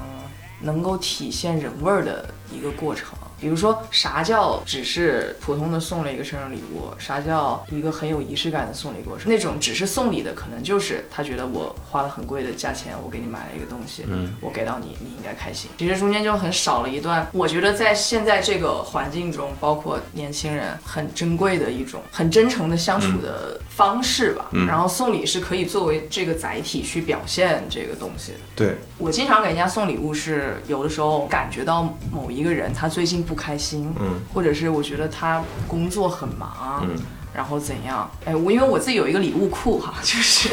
[0.60, 3.18] 能够体现人味儿的一个过程。
[3.39, 6.89] 比如说，啥叫只是普通的送了一个生日礼物？
[6.98, 9.32] 啥叫一个很有仪式感的送礼过程？
[9.32, 15.69] 那种只是送礼的，可能就是他觉得我花了很贵的价钱，我给你买了一个东西，嗯，我给到你，你应该开心。
[15.78, 24.46] 其实中间就很少了一段，我觉得在现在这个环境中，包括年轻人很珍贵的一种很真诚的相处的方式吧。
[24.52, 28.38] 嗯然后送礼是可以作为这个载体去表现这个东西的。
[28.56, 36.96] 对，我经常给人家送礼物是，有的时候感觉到某一个人他最近不开心，嗯，或者是我觉得他工作很忙，嗯，
[37.34, 38.10] 然后怎样？
[38.26, 40.50] 哎，我因为我自己有一个礼物库哈， 就是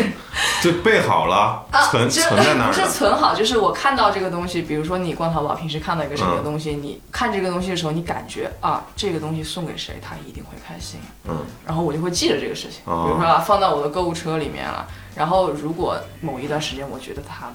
[0.62, 13.06] 就备好了，存就存在那儿 不是，存好，就是我看到这个东西，比如说你逛淘宝，平时看到一个什么嗯东西，你看这个东西的时候，你感觉啊，这个东西送给谁，他一定会开心，嗯，然后我就会记着这个事情，哦。
[13.06, 14.86] 比如说啊，放到我的购物车里面了。
[15.16, 17.52] 然后如果某一段时间我觉得他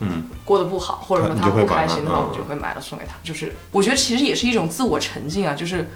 [0.00, 3.14] 嗯，过得不好，或者说他不开心的话，嗯我就会买了送给他。
[3.22, 5.88] 就是我觉得其实也是一种自我沉浸啊，就是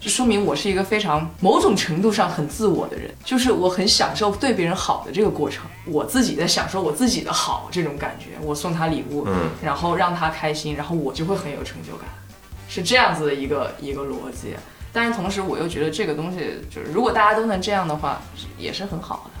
[0.00, 8.38] 就说明我是一个非常某种程度上很自我的人，就是我很享受对别人好的这个过程，我自己在享受我自己的好这种感觉。
[8.42, 12.08] 我送他礼物，嗯然后让他开心，然后我就会很有成就感，
[12.68, 14.54] 是这样子的一个一个逻辑。
[14.92, 18.20] 但是同时，我又觉得这个东西就是，如果大家都能这样的话，
[18.58, 19.39] 也是很好的。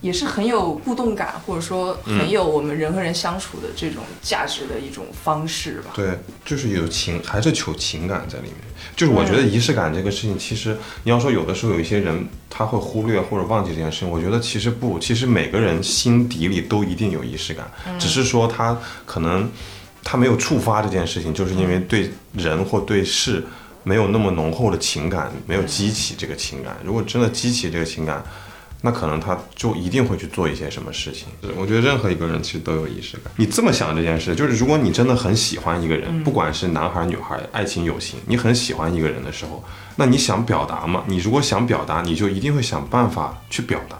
[0.00, 5.90] 也是很有互动感，或者说很有我们人和人相处的这种价值的一种方式吧。
[5.94, 8.54] 对，就是有情，还是求情感在里面。
[8.96, 19.50] 就是我觉得仪式感这个事情，其实你要说有的时候有一些人他会忽略或者忘记这件事情，我觉得其实不，其实每个人心底里都一定有仪式感，只是说他可能
[20.02, 23.44] 他没有触发这件事情，就是因为对人或对事
[23.82, 26.76] 没有那么浓厚的情感，没有激起这个情感。
[26.84, 28.22] 如果真的激起这个情感，
[28.80, 31.28] 那可能他就一定会去做一些什么事情。
[31.56, 33.32] 我觉得任何一个人其实都有仪式感。
[33.36, 39.64] 你这么想这件事，就是如果你真的很喜欢一个人，不管是男孩女孩，爱情友情，你很喜欢一个人的时候，
[39.96, 41.02] 那你想表达嘛？
[41.06, 43.98] 你如果想表达，你就一定会想办法去表达。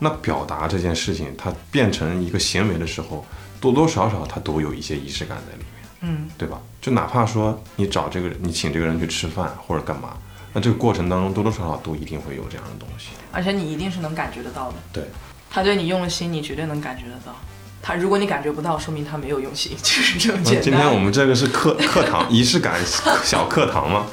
[0.00, 3.24] 那表达这件事情，它变成一个行为的时候，
[3.60, 5.66] 多多少少它都有一些仪式感在里面，
[6.00, 6.60] 嗯，对吧？
[6.80, 10.16] 就哪怕说你找这个人，你请这个人去吃饭或者干嘛，
[10.52, 13.10] 那这个过程当中多多少少都一定会有这样的东西。
[13.34, 15.04] 而且你一定是能感觉得到的，对，
[15.50, 17.34] 他对你用了心，你绝对能感觉得到。
[17.82, 20.62] 他如果你感觉不到，说明他没有用心， 就是这么嗯简单。
[20.62, 22.80] 今天我们这个是课课堂 仪式感
[23.22, 24.06] 小课堂吗，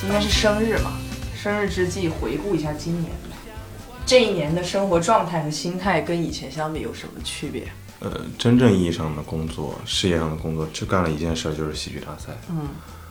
[0.00, 0.92] 今天是生日嘛，
[1.36, 3.12] 生日之际回顾一下今年。
[4.04, 7.68] 这一年的生活状态和心态跟以前相比有什么区别？
[8.00, 12.36] 呃，真正意义上的工作，事业上的工作，只干了一件事儿，就是喜剧大赛。
[12.50, 12.66] 嗯，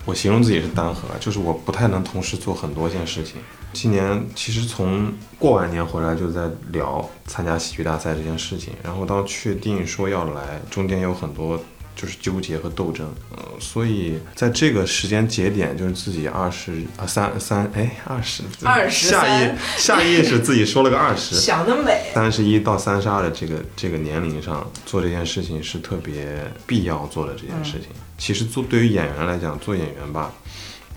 [0.05, 3.35] 我形容自己是单核，就是我不太能同时做很多件事情。
[3.73, 11.63] 今年其实从过完年回来就在聊参加喜剧大赛这件事情，然后当确定说要来，中间有很多
[11.95, 22.11] 就是纠结和斗争，呃，所以在这个时间节点，就是自己二十啊三三哎二十二十下一下意识自己说了个二十， 想得美。
[22.13, 27.87] 三十一到三十二的这个这个年龄上做这件事情是特别必要做的这件事情。
[28.21, 30.31] 其实做对于演员来讲，做演员吧，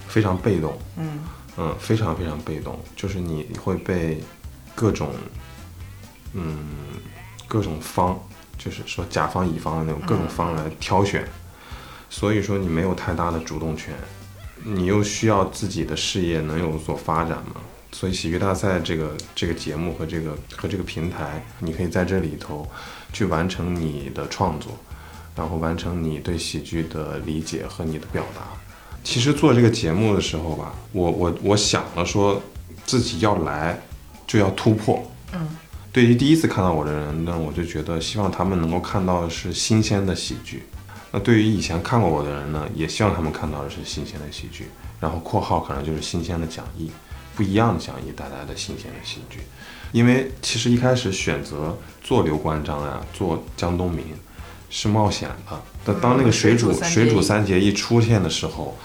[0.06, 1.20] 非常被动，嗯。
[1.56, 4.20] 嗯，非常非常被动，就是你会被
[4.74, 5.08] 各种，
[6.32, 6.58] 嗯，
[7.46, 8.18] 各种方，
[8.58, 11.24] 就是说甲方乙方的那种各种方来挑选，
[12.10, 13.94] 所以说你没有太大的主动权，
[14.64, 17.62] 你又需要自己的事业能有所发展嘛。
[17.92, 22.68] 所以喜剧大赛这个这个节目和这个和这个平台，你可以在这里头
[23.12, 24.76] 去完成你的创作，
[25.37, 28.42] 然后完成你对喜剧的理解和你的表达。
[29.03, 32.40] 其实做这个节目的时候吧，我我我想了说，
[32.87, 33.79] 自己要来
[34.27, 35.03] 就要突破。
[35.33, 35.57] 嗯，
[35.92, 40.62] 对于第一次看到我的人呢，我就觉得希望他们能够看到的是新鲜的喜剧。
[41.12, 44.68] 那对于以前看过我的人呢，也希望他们看到的是新鲜的喜剧。
[45.01, 46.90] 然后括号可能就是新鲜的讲义，
[47.37, 49.40] 不一样的讲义带来的新鲜的喜剧。
[49.92, 54.07] 因为其实一开始选择做刘关张呀，做江东明
[54.70, 55.61] 是冒险的。
[55.85, 58.77] 但当那个水煮、水煮三结义水煮三结义出现的时候，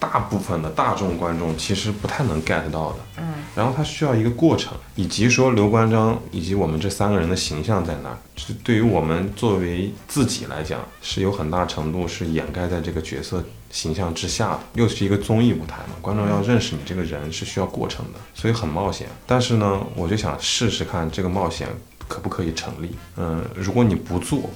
[0.00, 2.96] 大部分的大众观众其实不太能 get 到的。
[3.16, 14.60] 嗯，然后它需要一个过程，以及说刘关张以及我们这三个人的形象在哪儿，是对于我们作为自己来讲，是有很大程度是掩盖在这个角色形象之下的。
[14.74, 19.08] 又是一个综艺舞台嘛，观众要认识你这个人是需要过程的，所以很冒险。
[19.26, 21.66] 但是呢，我就想试试看这个冒险
[22.06, 22.94] 可不可以成立。
[23.16, 24.48] 嗯，如果你不做，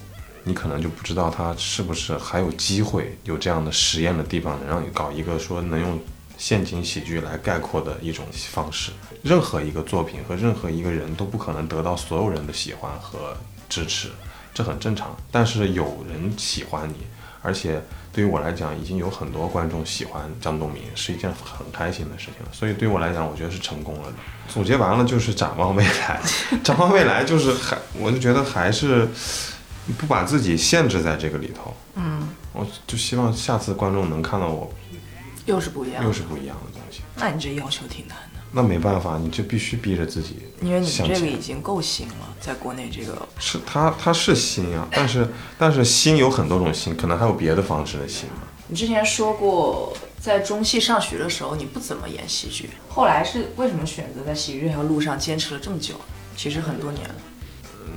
[0.44, 6.00] 你可能就不知道它是不是还有机会有这样的实验的地方，能让你搞一个说能用
[6.36, 8.90] 陷阱喜剧来概括的一种方式。
[9.22, 13.36] 任何一个作品和任何一个人都不可能得到所有人的喜欢和
[13.68, 14.08] 支持，
[14.52, 15.16] 这很正常。
[15.30, 16.96] 但是有人喜欢你，
[17.40, 17.80] 而且
[18.12, 22.34] 对于我来讲，已经有很多观众喜欢张东明，是一件很开心的事情。
[22.52, 24.14] 所以对于我来讲，我觉得是成功了的。
[24.48, 26.20] 总结完了就是展望未来，
[26.64, 29.08] 展望未来就是还，我就觉得还是
[29.98, 31.74] 不把自己限制在这个里头。
[31.94, 34.72] 嗯，我就希望下次观众能看到我
[35.46, 36.12] 又是不一样又。
[36.12, 37.02] 是不一样的东西。
[37.16, 48.42] 那你这要求挺难的，那没办法，你就必须逼着自己因为你这个已经够新了，在国内这个是它，它是新啊，但是但是新有很多种新，可能还有别的方式的新嘛。
[48.68, 55.94] 你之前说过，在中戏上学的时候，你不怎么演喜剧，后来是为什么选择在喜剧这条路上坚持了这么久？
[56.36, 57.14] 其实很多年了。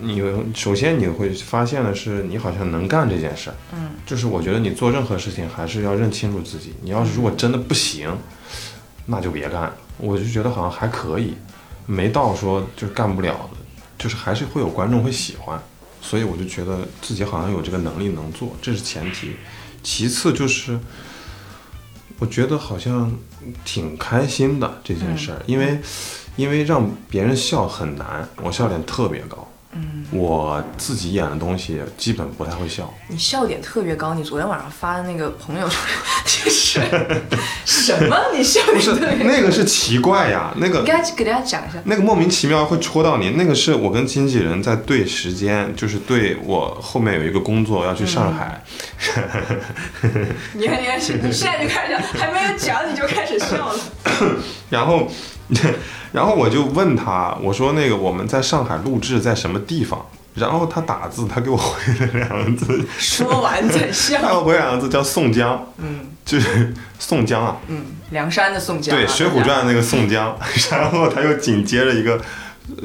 [0.01, 0.21] 你
[0.53, 3.55] 首先你会发现的是，你好像能干这件事儿。
[3.73, 6.73] 嗯，就是我觉得你做任何事情还是要认清楚自己。
[6.81, 8.09] 你要是如果真的不行，
[9.05, 9.71] 那就别干。
[9.97, 11.33] 我就觉得好像还可以，
[11.85, 13.57] 没到说就干不了的，
[13.97, 15.61] 就是还是会有观众会喜欢。
[16.01, 19.35] 所以我就觉得自己好像有这个能力能做，这是前提。
[19.81, 20.79] 其次就是，
[22.19, 23.11] 我觉得好像
[23.63, 25.79] 挺开心的这件事儿，因为
[26.35, 29.47] 因为让别人笑很难，我笑点特别高。
[29.75, 35.67] 嗯，我自己演的东西基本不太会笑，你笑点特别高，你昨天晚上发的那个朋友
[36.25, 36.81] 圈，就是
[37.65, 38.17] 什么？
[38.33, 39.31] 你笑不是点特别高？
[39.31, 41.79] 那个是奇怪呀，那个你该给大家讲一下。
[41.83, 48.63] 那个莫名其妙会戳到你，那个是我跟经纪人在对时间，就是对我后面有一个工作要去上海，
[50.53, 53.75] 你看，你看，你现在就开始讲，还没有讲你就开始笑了。
[54.69, 55.07] 然后，
[56.11, 60.05] 然后我就问他，我说那个我们在上海录制在什么地方？
[60.35, 64.43] 然后他打字，他给我回了两个字，说完再笑他笑。
[64.43, 68.99] 回两个字叫宋江，嗯就是 宋江啊，嗯，梁山的宋江啊。
[68.99, 70.37] 对，《水浒传》那个宋江，
[70.71, 72.19] 然后他又紧接着一个呃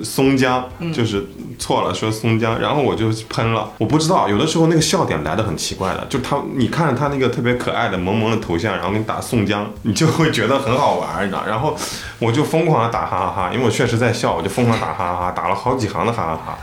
[0.05, 1.27] 松江，就是
[1.59, 3.71] 错了，说松江，然后我就喷了。
[3.79, 11.45] 我不知道，有的时候那个笑点来的很奇怪的，就他，你看着他那个特别可爱的萌萌的头像，然后给你打宋江，你就会觉得很好玩，你知道？
[11.47, 11.77] 然后
[12.19, 16.59] 我就疯狂的打哈哈哈，因为我确实在笑，我就疯狂打哈哈哈，打了好几行的哈哈哈。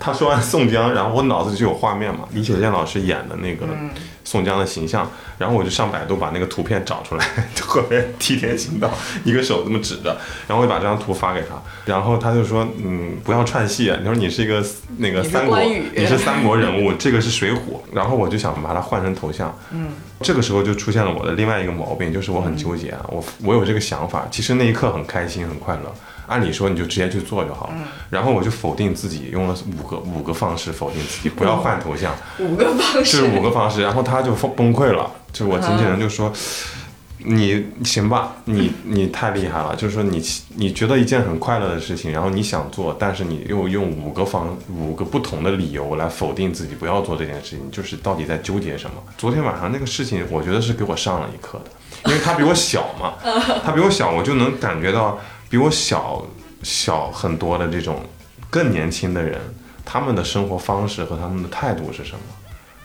[0.00, 3.66] 他说完宋江，然后我脑子里就有画面嘛，李雪健老师演的那个
[4.28, 7.24] 宋江的形象，然后我就上百度把那个图片找出来，
[7.64, 8.90] 后面替天行道，
[9.24, 10.14] 一个手这么指着，
[10.46, 11.54] 然后我就把这张图发给他，
[11.86, 14.62] 然后他就说，嗯，不要串戏，你说你是一个
[14.98, 15.58] 那个三国
[15.96, 19.88] 你是三国人物，这个是水浒，然后我就想把它换成头像，嗯，
[20.20, 25.94] 这个时候就出现了我的另外一个毛病，就是我很纠结啊，我我有这个想法，其实那一刻很开心很快乐，
[26.28, 27.74] 按理说你就直接去做就好了，
[28.10, 36.32] 然后我就否定自己，用了五个五个方式否定自己，不要换头像， 五个方这是，五个方式，然后他就崩崩溃了，就是我经纪人就说。
[37.20, 40.22] 你行吧，你你太厉害了，就是说你
[40.54, 49.02] 你觉得一件很快乐的事情，然后你想做，但是你又用五个方五个不同的理由来否定自己不要做这件事情，就是到底在纠结什么？
[49.18, 53.14] 昨天晚上那个事情，我觉得是给我上了一课的，因为他比我小嘛，
[53.64, 55.18] 他比我小，我就能感觉到
[55.48, 56.24] 比我小
[56.62, 58.00] 小很多的这种
[58.50, 59.40] 更年轻的人，
[59.84, 62.20] 他们的生活方式和他们的态度是什么？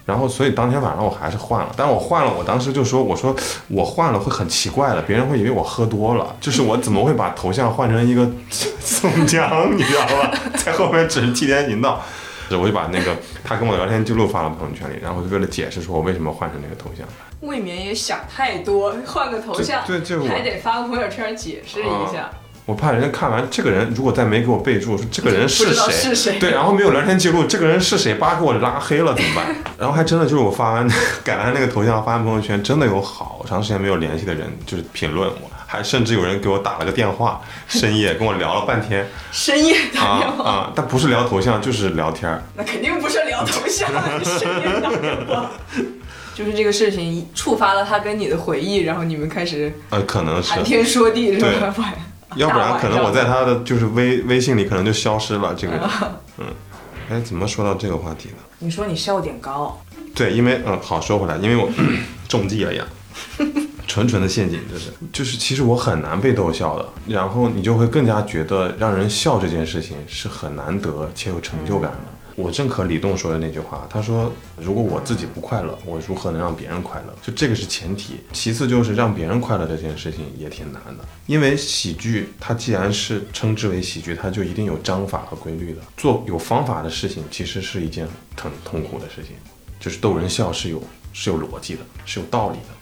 [0.06, 3.34] 然后，所以当天晚上我还是换了，但我换了，我当时就说，我说
[3.70, 10.38] 我换了会很奇怪的，别人会以为我喝多了，就是我怎么会把头像换成一个宋江， 你知道吧？
[10.58, 12.02] 在后面只是替天行道，
[12.50, 17.08] 我就把那个他跟我的聊天记录发到朋友圈里，然后就为了解释说我为什么换成那个头像。
[17.40, 22.30] 未免也想太多，换个头像，对还得发个朋友圈解释一下。
[22.66, 26.40] 我怕人家看完这个人，如果再没给我备注说这个人是谁，是谁。
[26.40, 29.54] 对，然后没有聊天记录，这个人是谁，叭给我拉黑了怎么办？
[29.78, 30.90] 然后还真的就是我发完
[31.26, 39.06] 改完那个头像发完朋友圈，真的有好长时间没有联系的人就是评论我，还甚至有人给我打了个电话，深夜跟我聊了半天。
[39.34, 43.90] 深夜打啊电话，啊，但不是聊头像就是聊天儿，那肯定不是聊头像，
[44.24, 45.52] 深夜打电话。
[46.34, 50.50] 就是这个事情触发了他跟你的回忆，然后你们开始呃，可能是。
[50.50, 51.60] 谈，天说地，是对。
[51.60, 51.76] 吧？
[52.38, 55.74] 要不然可能我在他的就是微微信里可能就消失了这个。
[55.74, 55.82] 人，
[56.38, 56.46] 嗯，
[57.10, 58.36] 哎，怎么说到这个话题呢？
[58.60, 59.80] 你说你笑点高，
[60.16, 61.70] 对，因为嗯，好说回来，因为我
[62.28, 62.86] 中计了呀，
[63.88, 64.92] 纯纯的陷阱，这是。
[65.12, 72.13] 就是其实我很难被逗笑的，然后你就会更加觉得让人笑这件事情是很难得且有成就感的。
[72.36, 77.14] 我认可李栋说的那句话，他说：“如果我自己不快乐，我如何能让别人快乐？
[77.22, 81.06] 就这个是前提，其次就是让别人快乐这件事情也挺难的。
[81.28, 85.82] 因为喜剧它既然是称之为喜剧，它就一定有章法和规律的。
[85.96, 89.36] 做有方法的事情，其实是一件很痛苦的事情。
[89.80, 90.82] 就是逗人笑是有
[91.14, 92.74] 是有逻辑的，是有道理的。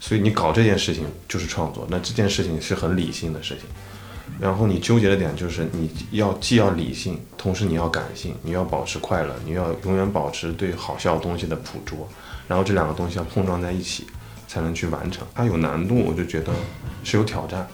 [0.00, 3.64] 所以你搞这件事情就是创作，那这件事情是很理性的事情。
[4.40, 12.08] 然后你纠结的点就是你要既要理性，同时你要感性，你要保持快乐，你要永远保持对好笑东西的捕捉，
[12.46, 14.06] 然后这两个东西要碰撞在一起，
[14.46, 15.26] 才能去完成。
[15.34, 16.52] 它有难度，我就觉得
[17.02, 17.66] 是有挑战。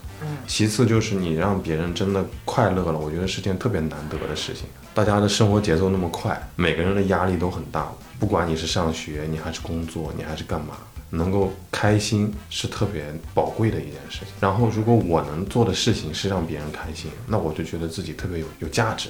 [0.46, 4.64] 其次就是你让别人真的快乐了，我觉得是件特别难得的事情。
[4.94, 10.78] 大家的生活节奏那么快，每个人的压力都很大，不管你是上学，你还是工作，你还是干嘛，
[11.16, 14.28] 能够开心是特别宝贵的一件事情。
[14.40, 19.08] 然后，如果我能做的事情是让别人开心，那我就觉得自己特别有有价值。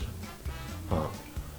[0.90, 1.10] 啊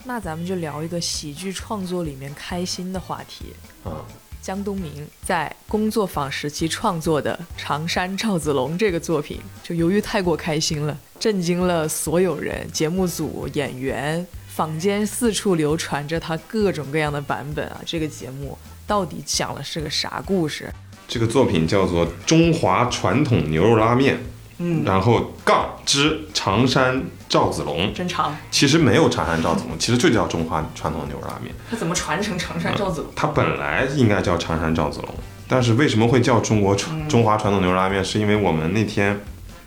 [0.08, 3.46] 那咱们就聊一个喜剧创作里面开心的话题。
[3.84, 4.06] 啊，
[4.40, 17.82] 江东明在工作坊时期创作的《常山赵子龙》这个作品，就由于太过开心了，震惊了所有人，节目组、演员，坊间四处流传着他各种各样的版本啊。
[17.84, 18.56] 这个节目
[18.88, 20.72] 到底讲的是个啥故事？
[21.08, 24.16] 这个作品叫做《中华传统牛肉拉面》，
[24.58, 27.94] 嗯，然后杠之常山赵子龙。
[27.94, 31.54] 真长，其实没有常山赵子龙，其实就叫中华传统牛肉拉面。
[31.70, 33.12] 他怎么传承常山赵子龙？
[33.16, 35.10] 它本来应该叫常山赵子龙，
[35.48, 38.04] 但是为什么会叫中国传中华传统牛肉拉面？
[38.04, 39.20] 是因为我们那天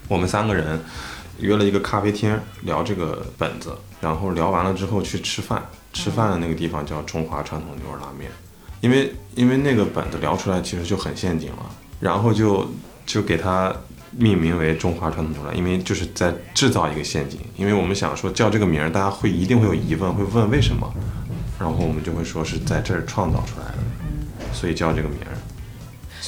[0.09, 0.81] 我们三个人
[1.39, 5.63] 约了一个咖啡厅聊这个本子，然后聊完了之后去吃饭，
[5.93, 8.31] 吃饭的那个地方叫中华传统牛肉拉面，
[8.81, 11.67] 因为因为那个本子聊出来其实就很陷阱了，
[12.01, 12.71] 然后就
[13.07, 13.75] 就给它
[14.13, 20.93] 命名为中华传统牛肉拉，因为就是在制造一个陷阱，因为我们想说叫这个名儿，大家会一定会有疑问，会问为什么，
[21.59, 23.79] 然后我们就会说是在这儿创造出来的，
[24.53, 25.35] 所以叫这个名儿。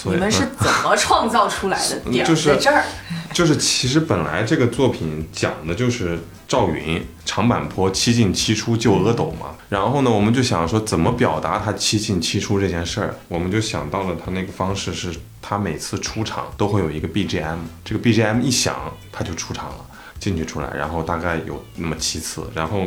[0.04, 2.00] 你们是嗯怎么创造出来的？
[2.10, 2.84] 点儿就是在这儿。
[3.32, 6.18] 就是其实本来这个作品讲的就是
[6.48, 19.86] 赵云长坂坡七进七出救阿斗嘛，然后呢，我们就想说怎么表达他七进七出这件事儿，我们就想到了他那个方式是，他每次出场都会有一个 BGM，这个 BGM 一响他就出场了，
[20.18, 22.86] 进去出来，然后大概有那么七次，然后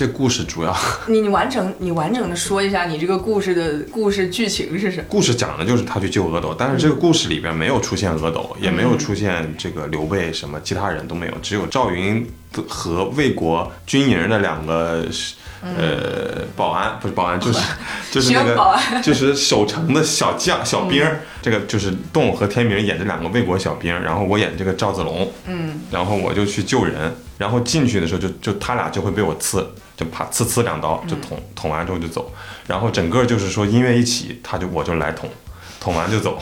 [0.00, 0.74] 这故事主要
[1.08, 5.04] 你你完整你完整的说一下你这个故事的故事剧情是什么？
[5.10, 12.26] 故事讲的就是他去救阿斗，但是这个故事里边没有出现阿斗，也没有出现这个刘备什么，其他人都没有，只有赵云
[12.66, 15.04] 和魏国军营的两个
[15.62, 17.60] 呃保安，不是保安，就是
[18.10, 29.70] 就是那个就是守城的小将小兵儿，这个就是栋和天明演这两个魏国小兵，然后我演这个赵子龙，嗯，然后我就去救人，然后进去的时候就就他俩就会被我刺，
[30.00, 32.32] 就啪呲呲两刀就捅捅完之后就走，
[32.66, 35.28] 然后整个就是说音乐一起，他就我就来捅，
[35.78, 36.40] 捅完就走。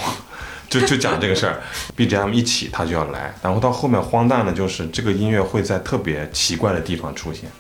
[0.71, 1.63] 就就讲这个事儿
[1.97, 7.51] ，BGM 一起他就要来，然后到后面荒诞的就是这个音乐会在特别奇怪的地方出现，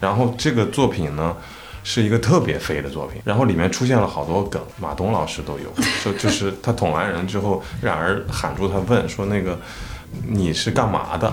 [0.00, 1.36] 然后这个作品呢
[1.84, 5.72] 是一个特别飞的作品，然后里面出现了好多梗，马东老师都有，
[6.04, 9.56] 就就是他捅完人之后，冉儿喊住他问说那个
[10.26, 11.32] 你是干嘛的？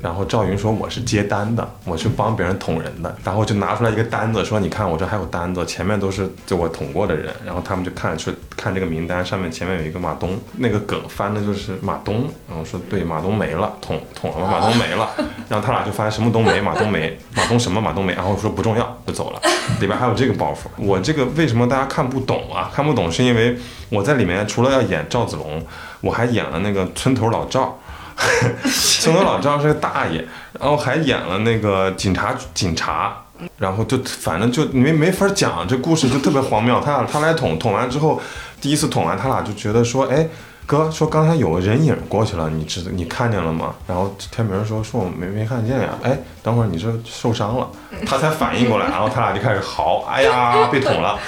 [0.00, 15.08] 然后赵云说我是接单的，我是帮别人捅人的，然后就拿出来一个单子说你看我这还有单子，前面都是就我捅过的人，然后他们就看说看这个名单上面前面有一个马东，那个梗翻的就是马东，然后说对马东没了，捅捅了马东没了，
[15.48, 19.40] 然后他俩就发现什么都没，马东没，马东什么马东没，然后说不重要就走了，
[19.80, 22.70] 里边还有这个包袱，我这个为什么大家看不懂啊？
[22.74, 23.56] 看不懂是因为
[23.88, 25.64] 我在里面除了要演赵子龙，
[26.02, 27.78] 我还演了那个村头老赵。
[29.00, 30.24] 村头老赵是个大爷，
[30.58, 33.16] 然后还演了那个警察警察，
[33.58, 36.80] 然后就反正就没没法讲，这故事就特别荒谬。
[36.80, 38.20] 他俩他来捅捅完之后，
[38.60, 40.26] 第一次捅完，他俩就觉得说，哎，
[40.64, 43.74] 哥说刚才有个人影过去了，你知道你看见了吗？
[43.86, 47.68] 然后天明说说我没没看见呀，哎，等会儿你这受伤了，
[48.06, 51.18] 他才反应过来，然后他俩就开始嚎，哎呀被捅了，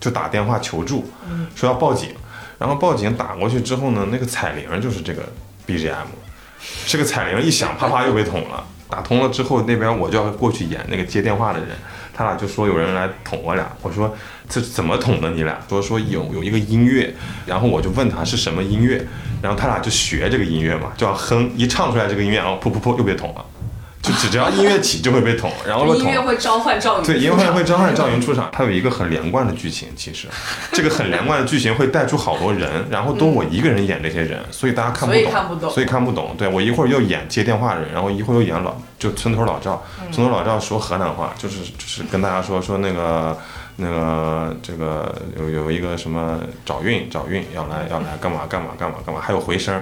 [0.00, 1.04] 就打电话求助，
[1.54, 2.14] 说要报警，
[2.56, 5.22] 然后报警打过去之后呢，那个彩铃就是这个
[5.66, 6.06] BGM。
[6.86, 8.64] 这个彩铃一响，啪啪又被捅了。
[8.88, 11.70] 打通了之后，那边我就要过去演那个接电话的人，
[12.14, 13.68] 他俩就说有人来捅我俩。
[13.82, 14.14] 我说
[14.48, 15.58] 这怎么捅的你俩？
[15.68, 17.12] 说说有有一个音乐，
[17.46, 19.04] 然后我就问他是什么音乐，
[19.42, 23.44] 然后他俩就学这个音乐嘛，就要哼，一唱出来这个音乐，然后噗噗噗又被捅了，
[24.06, 26.20] 就只只要音乐起就会被捅，然后音乐。
[26.26, 29.88] 会召唤赵云，对，音乐会会召唤赵云出场，它有一个很连贯的剧情。
[29.94, 30.26] 其实，
[30.72, 36.34] 这个很连贯的剧情会带出好多人，然后都我一个人演这些人，所以大家看不懂，所以看不懂所以看不懂。
[36.36, 39.80] 对我一会儿又演接电话的人，然后一会儿又演老就村头老赵，
[40.10, 43.38] 村头老赵说河南话，就是就是跟大家说说那个
[43.76, 49.80] 那个这个有有一个什么找运找运要来要来干嘛干嘛干嘛干嘛，还有回声，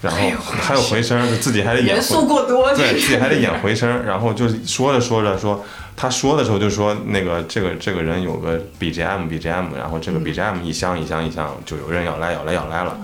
[0.00, 0.18] 然后
[0.60, 5.64] 还有回声，自己还得演回元素过多，对自己还得演回声，然后就是说着说着说，
[5.96, 12.96] 他说的时候就说那个这个这个人有个 BGM BGM，然后这个 BGM 一箱一箱一箱就有人要来要来要来了，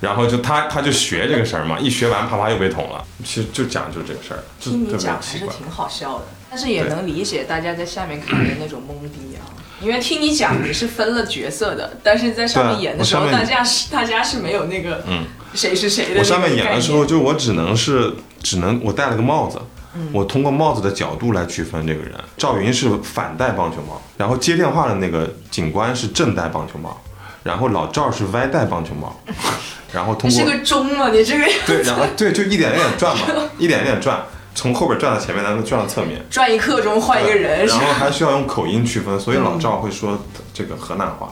[0.00, 5.22] 然后就他他就学这个声儿嘛，一学完啪啪又被捅了，其实就讲就这个事儿，听你讲还。
[5.22, 9.46] 是挺好笑的，但是也能理解大家在下面看的那种懵逼啊。
[9.80, 15.24] 因为听你讲你是分了角色的，但是在上面演的时候，大家是大家是没有那个嗯
[15.54, 16.20] 谁是谁的。
[16.20, 18.12] 我上面演的时候，，就我只能是
[18.42, 19.60] 只能我戴了个帽子，
[19.94, 22.12] 嗯我通过帽子的角度来区分这个人。
[22.38, 27.00] 赵云是反戴棒球帽，然后接电话的那个警官是正戴棒球帽，
[27.42, 29.20] 然后老赵是歪戴棒球帽，
[29.92, 31.10] 然后通过你是个钟啊？
[31.10, 33.24] 你这个对，然后对就一点一点转嘛，
[33.58, 34.24] 一点一点转，
[34.56, 36.20] 从后边转到前面，然后转到侧面。
[36.28, 40.18] 转一刻钟换一个人，然后还需要用口音区分，所以老赵会说
[40.52, 41.30] 这个河南话。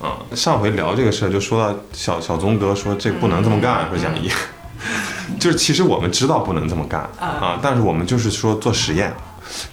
[0.00, 4.30] 嗯、上回聊这个事儿，就说到小小宗哥说这不能这么干，说蒋毅，
[5.40, 9.12] 就是其实我们知道不能这么干啊，但是我们就是说做实验。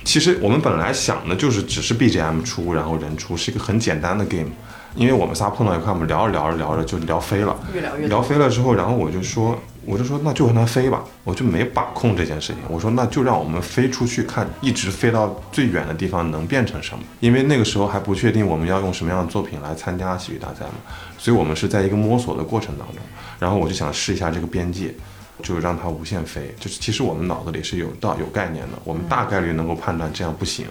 [0.06, 4.50] 其实我们本来想的就是只是 BGM 出，然后人出，是一个很简单的 game。
[4.96, 12.58] 因为我们仨碰到一块，我们聊着聊着聊着就聊飞了，越聊越聊飞了之后，然后我就说，我就说那就让它飞吧，我就没把控这件事情。
[12.68, 17.04] 我说那就让我们飞出去看，一直飞到最远的地方能变成什么？
[17.20, 20.76] 因为那个时候还不确定我们要用什么样的作品来参加喜剧大赛嘛，
[21.18, 22.98] 所以我们是在一个摸索的过程当中。
[23.38, 24.94] 然后我就想试一下这个边界，
[25.44, 26.56] 就让它无限飞。
[26.60, 30.66] 就是其实我们脑子里是有道有概念的，我们大概率能够判断这样不行。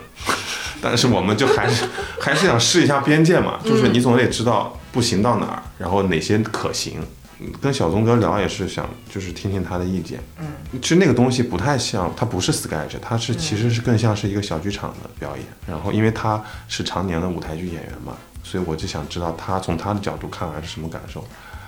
[0.80, 1.86] 但是我们就还是
[2.20, 6.98] 还是想试一下边界嘛，就是你总得知道不行到哪儿，然后哪些可行。
[7.44, 10.18] 嗯跟小宗哥聊也是想就是听听他的意见。
[10.38, 10.46] 嗯，
[10.80, 15.46] 其实那个东西不太像，它不是 sketch，它是其实是更像是一个小剧场的表演。
[15.66, 21.24] 然后因为他是常年的舞台剧演员嘛，所以我就想知道他从他的角度看来是什么感受。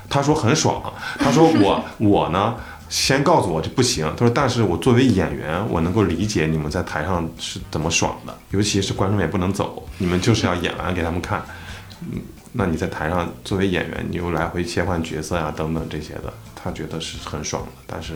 [0.09, 0.81] 他说很爽，
[1.18, 2.55] 他说我 我呢
[2.89, 11.45] 先告诉我这不行，他说但是我作为演员，我能够理解你们在台上是怎么爽的，尤其是观众也不能走，你们就是要演完给他们看。
[12.03, 12.20] 嗯，
[12.57, 18.14] 那你在台上作为演员，你又来回切换角色呀、等等这些的，他觉得是很爽的，但是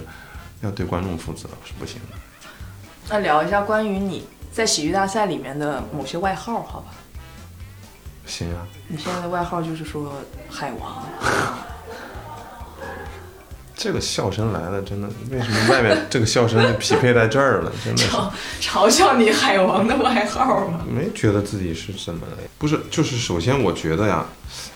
[0.63, 2.17] 要对观众负责是不行的。
[3.09, 6.87] 那聊一下关于你在喜剧大赛里面的某些外号，好吧？
[8.25, 10.13] 行啊，你现在的外号就是说
[10.49, 11.05] 海王，
[13.83, 17.73] 这个笑声来了，真的，为什么外面这个笑声就匹配在这儿了？
[17.83, 18.03] 真的。
[18.03, 20.85] 嘲嘲笑你海王的外号吗？
[20.95, 22.37] 没觉得自己是怎么了？
[22.59, 24.27] 不是，就是首先我觉得呀，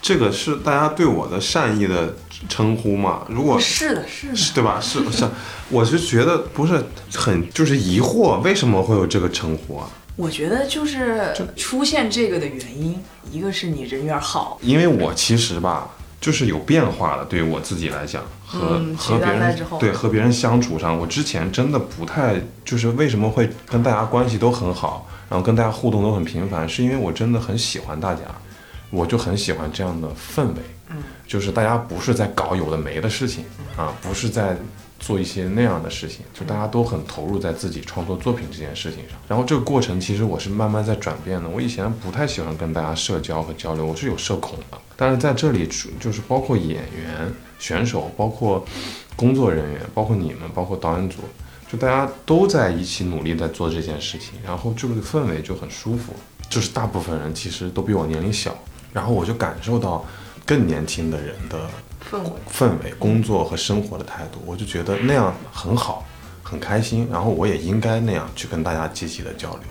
[0.00, 2.14] 这个是大家对我的善意的
[2.48, 3.26] 称呼嘛。
[3.28, 4.36] 如果是的，是的。
[4.36, 4.80] 是对吧？
[4.80, 5.28] 是是，
[5.68, 6.82] 我是觉得不是
[7.12, 9.86] 很就是疑惑，为什么会有这个称呼啊？
[10.16, 12.98] 我觉得就是出现这个的原因，
[13.30, 15.90] 一个是你人缘好，因为我其实吧，
[16.24, 28.22] 就是有变化的，对于我自己来讲，和、嗯和别人对和别人相处上，我之前真的不太就是为什么会跟大家关系都很好，然后跟大家互动都很频繁，是因为我真的很喜欢大家，
[28.88, 30.96] 我就很喜欢这样的氛围，嗯，
[31.26, 33.44] 就是大家不是在搞有的没的事情
[33.76, 34.56] 啊，不是在
[35.04, 39.18] 做一些那样的事情，就大家都很投入在自己创作作品这件事情上。
[39.28, 41.46] 然后这个过程其实我是慢慢在转变的。
[41.46, 44.78] 我以前不太喜欢跟大家社交和交流，我是有社恐的。
[44.96, 45.68] 但是在这里，
[46.00, 48.64] 就是包括演员、选手，包括
[49.14, 51.18] 工作人员，包括你们，包括导演组，
[51.70, 56.14] 就大家都在一起努力在做这件事情，然后这个氛围就很舒服。
[56.48, 58.56] 就是大部分人其实都比我年龄小，
[58.92, 60.02] 然后我就感受到
[60.46, 61.68] 更年轻的人的
[62.14, 62.30] 氛围。
[62.52, 66.06] 氛围、工作和生活的态度，我就觉得那样很好，
[66.42, 67.08] 很开心。
[67.10, 69.62] 然后我也应该那样去跟大家积极的交流，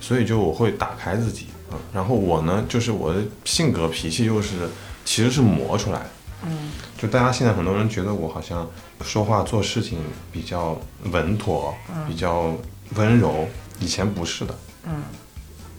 [0.00, 1.78] 所以就我会打开自己，嗯。
[1.92, 4.68] 然后我呢，就是我的性格脾气又是
[5.04, 6.10] 其实是磨出来的，
[6.46, 8.68] 嗯，就大家现在很多人觉得我好像
[9.02, 9.98] 说话做事情
[10.32, 10.76] 比较
[11.12, 11.72] 稳妥，
[12.08, 12.52] 比较
[12.96, 13.46] 温柔，
[13.78, 15.04] 以前不是的，嗯，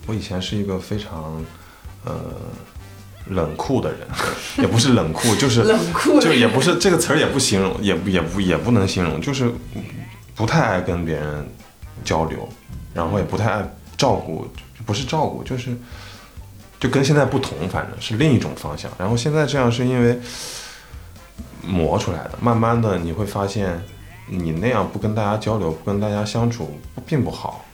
[0.08, 1.44] 我以前是一个非常，
[2.06, 2.14] 呃。
[3.30, 4.00] 冷酷的人，
[4.60, 9.52] 也不是冷酷，就是冷酷就也不是这个词儿，也不形容，也也不也不能形容，就是
[10.36, 11.48] 不太爱跟别人
[12.04, 12.48] 交流，
[12.94, 14.48] 然后也不太爱照顾，
[14.86, 15.76] 不是照顾，就是
[16.80, 18.92] 就跟现在不同，反正是另一种方向。
[18.98, 20.20] 然后现在这样是因为
[21.66, 23.84] 磨出来的，慢慢的你会发现，
[24.28, 27.66] 你那样不跟大家交流，不跟大家相处，并不好。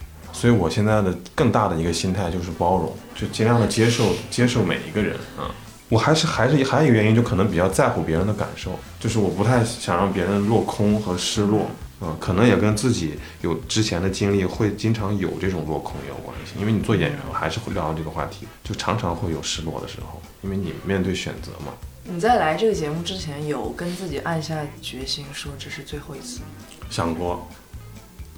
[0.42, 5.54] 所以我现在的更大的一个心态就是包容，就尽量的接受接受每一个人啊。
[5.88, 11.68] 我还是还是还有一个原因，就可能比较在乎别人的感受，就是我不太想让别人落空和失落
[12.00, 12.18] 啊。
[12.20, 16.60] 可能也跟自己有之前的经历，会经常有这种落空也有关系。
[16.60, 21.72] 因为你做演员，我还是会聊到这个话题，就常常会有失落的时候，因为你面对选择嘛。
[22.04, 26.46] 你在来这个节目之前，有跟自己暗下决心说这是最后一次吗？
[26.90, 27.48] 想过，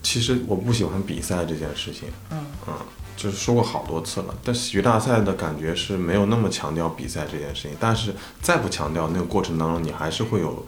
[0.04, 2.74] 其实我不喜欢比赛这件事情，嗯嗯，
[3.16, 4.36] 就是说过好多次了。
[4.44, 10.64] 但喜剧大赛的感觉是没有那么强调比赛这件事情，但是再不强调那个过程当中，你还是会有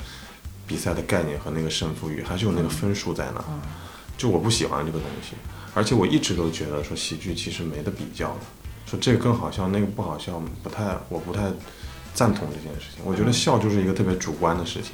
[0.66, 3.44] 比赛的概念和那个胜负欲，还是有那个分数在那。
[4.18, 5.36] 就我不喜欢这个东西，
[5.74, 8.40] 而且我一直都觉得说喜剧其实没得比较的，
[8.86, 11.52] 说这个更好笑，那个不好笑，不太，我不太
[12.14, 13.04] 赞同这件事情。
[13.04, 14.94] 我觉得笑就是一个特别主观的事情，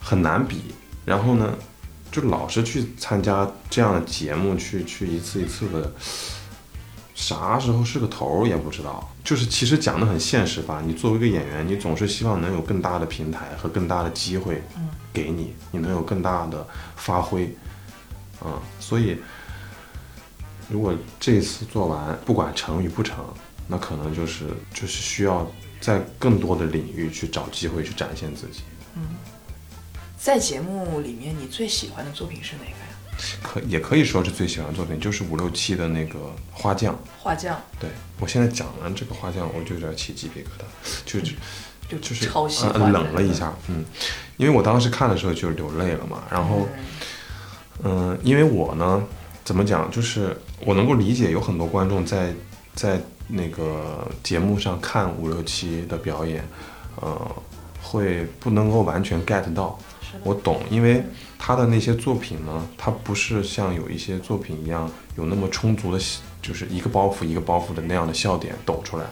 [0.00, 0.62] 很难比。
[1.04, 1.52] 然后呢，
[2.10, 5.92] 就老是去参加这样的节目，去去一次一次的，
[7.14, 9.08] 啥时候是个头儿也不知道。
[9.22, 14.62] 就是其实讲的很现实吧，你作为一个演员，你总是希望能有更大的平台和更大的机会
[15.12, 17.54] 给你，你能有更大的发挥，
[18.44, 19.18] 嗯、所以
[20.68, 23.24] 如果这次做完，不管成与不成，
[23.68, 25.48] 那可能就是就是需要
[25.80, 28.62] 在更多的领域去找机会去展现自己。
[30.22, 32.76] 在节目里面，你最喜欢的作品是哪个呀？
[33.42, 36.18] 可也可以说是最喜欢的作品，就是五六七的那个
[36.52, 36.94] 花匠。
[37.18, 40.64] 花匠，对我现在讲完这个花匠，我就有点起鸡皮疙瘩，
[41.06, 41.32] 就就
[41.88, 43.32] 就就是超喜呃欢、冷了一。
[43.32, 43.82] 下，嗯，
[44.36, 46.68] 因为我当时看的时候就流泪了嘛，然后
[47.82, 49.02] 嗯，因为我呢，
[49.42, 52.34] 怎么讲，就是我能够理解有很多观众在
[52.74, 56.46] 在那个节目上看五六七的表演，
[57.00, 57.36] 呃，
[57.80, 59.78] 会不能够完全 get 到。
[60.22, 61.04] 我懂，因为
[61.38, 66.02] 他的那些作品呢，他不是像有一些作品一样有那么充足的，
[66.42, 69.04] 就是一个包袱一个包袱的那样的笑点抖出来，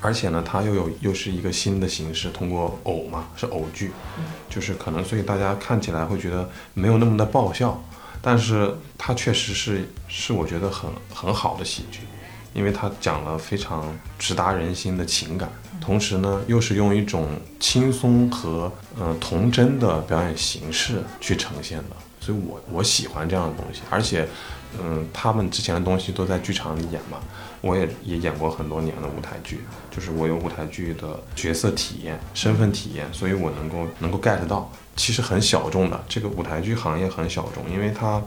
[0.00, 3.92] 而且呢，他又有又是一个新的形式，通过偶嘛，是偶剧，
[4.48, 7.82] 就是可能所以大家看起来会觉得没有那么的爆笑，
[8.22, 12.00] 但是它确实是是我觉得很很好的喜剧，
[12.54, 15.50] 因为它讲了非常直达人心的情感，
[15.80, 17.26] 同时呢又是用一种
[17.58, 24.28] 轻松和呃童真的表演形式去呈现的，所以我我喜欢这样的东西，而且
[24.78, 27.18] 嗯他们之前的东西都在剧场里演嘛，
[27.60, 29.60] 我也也演过很多年的舞台剧，
[29.90, 38.22] 就是我有舞台剧的角色体验、身份体验，所以我能够能够 get 到，其实很小众的这个舞台剧行业很小众，因为它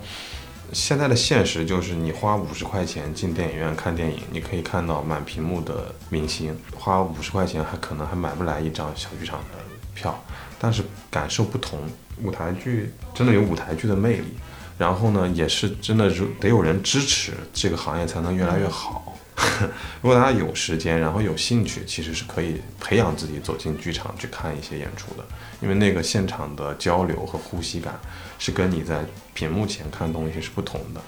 [0.74, 9.60] 现在的现实就是，你花五十块钱进电影院看电影，你可以看到满屏幕的明星，花五十块钱还可能还买不来一张小剧场的
[9.94, 10.20] 票，
[10.60, 11.80] 但是感受不同。
[12.24, 14.38] 舞台剧真的有舞台剧的魅力，
[14.78, 19.13] 然后呢，也是真的如得有人支持，这个行业才能越来越好。
[20.02, 25.24] 如果大家有时间，然后有兴趣，其实是可以培养自己走进剧场去看一些演出的，
[25.62, 28.00] 因为那个现场的交流和呼吸感
[28.38, 29.04] 是跟你在
[29.34, 31.02] 屏幕前看东西是不同的。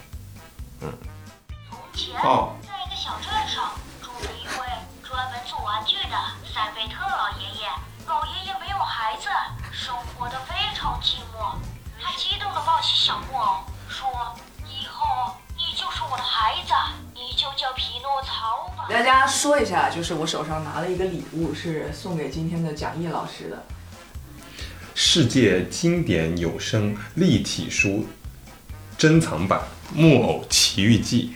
[0.82, 0.93] 嗯
[1.69, 3.71] 从前，哦在一个小镇上，
[4.01, 4.65] 住着一位
[5.03, 6.17] 专门做玩具的
[6.53, 7.69] 塞贝特老爷爷。
[8.07, 9.28] 老爷爷没有孩子，
[9.71, 11.55] 生活的非常寂寞。
[11.99, 13.63] 他激动地抱起小木偶，
[17.66, 23.63] 叫匹诺曹吧。”给大家说一下，就是我手上拿了一个礼物，是送给今天的蒋毅老师的。
[24.93, 28.05] 世界经典有声立体书
[28.97, 29.59] 珍藏版
[29.95, 31.34] 《木偶奇遇记》。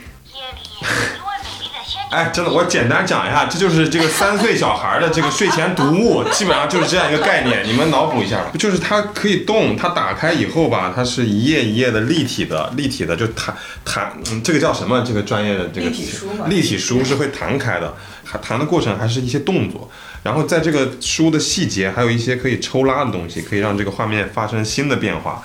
[2.10, 13.56] 哎，真的，我简单讲一下，这就是这个三岁小孩的这个睡前读物，基本上就是这样一个概念，你们脑补一下，就是它可以动，它打开以后吧，它是一页一页的立体的，立体的就弹
[13.86, 15.04] 弹，嗯，这个叫什么？
[15.06, 17.94] 这个专业的这个立体书嘛立体书是会弹开的，
[18.24, 19.88] 还弹的过程还是一些动作，
[20.24, 25.44] 然后在这个书的细节还有一些可以抽拉的东西，可以让这个画面发生新的变化。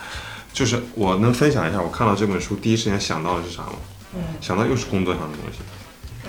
[0.54, 3.74] 就是我能分享一下，我看到这本书第一时间想到的是啥吗？
[4.16, 5.58] 嗯想到又是工作上的东西。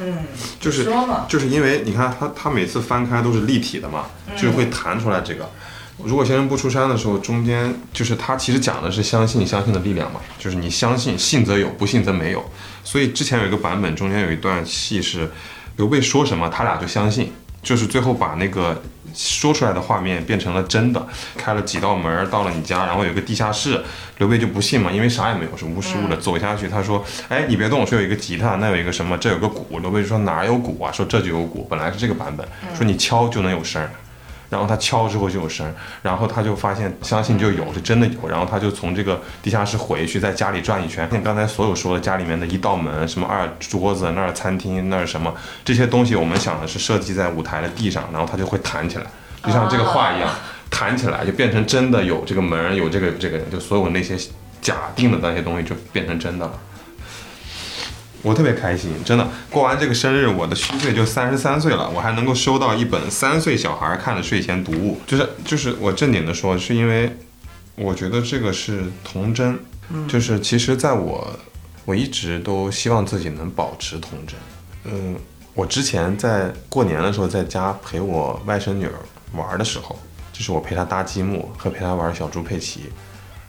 [0.01, 0.17] 嗯，
[0.59, 0.87] 就是
[1.27, 5.49] 就是因为你看他，他每次翻开都是立体的嘛，就是会弹出来这个。
[6.03, 12.43] 如果先生不出山的时候，中间就是他其实讲的是相信相信的力量嘛，就是你相信，信则有，不信则没有。
[12.83, 15.31] 所以之前有一个版本，中间有一段戏是
[15.77, 17.31] 刘备说什么，他俩就相信，
[17.63, 18.83] 就是最后把那个
[19.15, 21.07] 说出来的画面变成了真的，
[21.37, 23.81] 开了几道门儿到了你家，然后有个地下室，
[24.17, 26.17] 刘备就不信嘛，因为啥也没有，是无实物的。
[26.17, 33.89] 走下去，他说：“哎，你别动，说有一个吉他，那有一个什么，这有个鼓。”刘备就说：“哪儿有鼓啊？”说这就有鼓，本来是这个版本，说你敲就能有声儿。
[34.49, 38.27] 然后他敲之后就有声，然后他就发现相信就有，是真的有。
[38.27, 45.33] 然后他就从这个地下室回去，在家里转一圈，像刚才所有说的家里面的一道门，什么二桌子，那儿餐厅，那儿什么
[45.63, 49.05] 这些东西，我们想的是设计在舞台的地上，然后它就会弹起来，
[49.43, 50.29] 就像这个画一样，
[50.69, 54.15] 弹起来就变成真的有这个门，有这个这个人，就所有那些
[54.61, 56.53] 假定的那些东西就变成真的了。
[58.25, 59.27] 我特别开心，真的。
[59.51, 64.99] 过完这个生日，我的虚岁就三十三岁了，我还能够收到一本三岁小孩看的睡前读物。
[65.05, 67.15] 就是就是我正经的说，是因为
[67.75, 69.59] 我觉得这个是童真，
[70.07, 71.39] 就是其实在我
[71.85, 74.39] 我一直都希望自己能保持童真。
[74.85, 75.15] 嗯，
[75.53, 78.93] 我之前在过年的时候在家陪我外甥女儿
[79.33, 79.95] 玩的时候，
[80.33, 82.85] 就是我陪她搭积木和陪她玩小猪佩奇，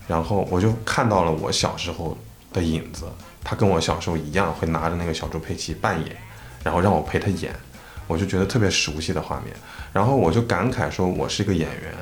[0.07, 2.15] 然后我就看到了我小时候
[2.53, 3.07] 的影子。
[3.49, 6.17] 她跟我小时候一样，会拿着那个小猪佩奇扮演，
[6.65, 7.55] 然后让我陪他演，
[8.09, 9.55] 我就觉得特别熟悉的画面。
[9.93, 11.95] 然后我就感慨说，我是一个演员，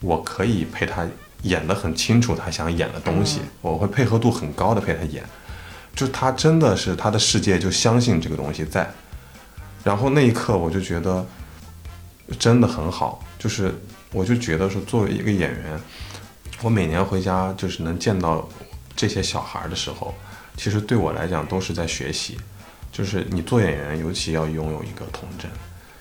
[0.00, 1.06] 我可以陪他
[1.42, 5.22] 演得很清楚他想演的东西，我会配合度很高的陪他演。
[5.94, 8.90] 就他真的是他的世界就相信这个东西在，
[9.84, 11.26] 然后那一刻我就觉得
[12.38, 13.74] 真的很好，就是
[14.12, 15.78] 我就觉得说作为一个演员，
[16.62, 18.48] 我每年回家就是能见到
[18.96, 20.14] 这些小孩的时候，
[20.56, 22.38] 其实对我来讲都是在学习。
[22.92, 25.50] 就是你做演员，尤其要拥有一个童真，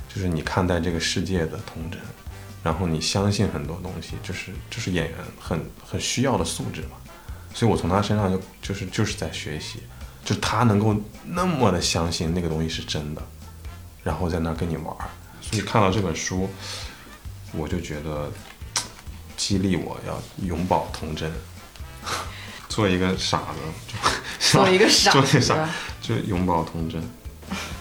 [0.07, 1.99] 就是你看待这个世界的童真，
[2.63, 6.91] 然后你相信很多东西，就是就是演员很很需要的素质嘛。
[7.53, 9.79] 所以我从他身上就就是就是在学习，
[10.23, 10.95] 就是他能够
[11.25, 13.21] 那么的相信那个东西是真的，
[14.01, 15.09] 然后在那儿跟你玩儿。
[15.41, 16.49] 所以看到这本书，
[17.51, 18.31] 我就觉得
[19.35, 21.29] 激励我要永葆童真，
[22.75, 25.69] 做一个傻子，就做一个 傻做一个傻
[26.01, 27.01] 就永葆童真。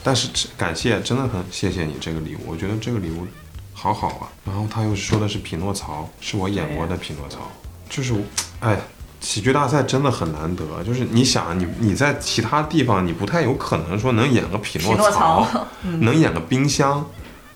[0.04, 3.26] 但是感谢，真的很谢谢你这个礼物，我觉得这个礼物
[3.72, 4.28] 好好啊。
[4.44, 7.38] 然后他又说的是匹诺曹，是我演过的匹诺曹，
[7.90, 8.20] 就是我
[8.60, 8.78] 哎，
[9.20, 10.64] 喜剧大赛真的很难得。
[10.84, 17.04] 就是你想，你你在其他地方你不太有可能说能演个匹诺曹 能演个冰箱，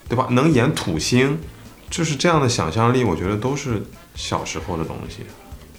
[0.08, 0.26] 对吧？
[0.30, 1.38] 能演土星，
[1.88, 3.80] 就是这样的想象力，我觉得都是
[4.16, 5.18] 小时候的东西。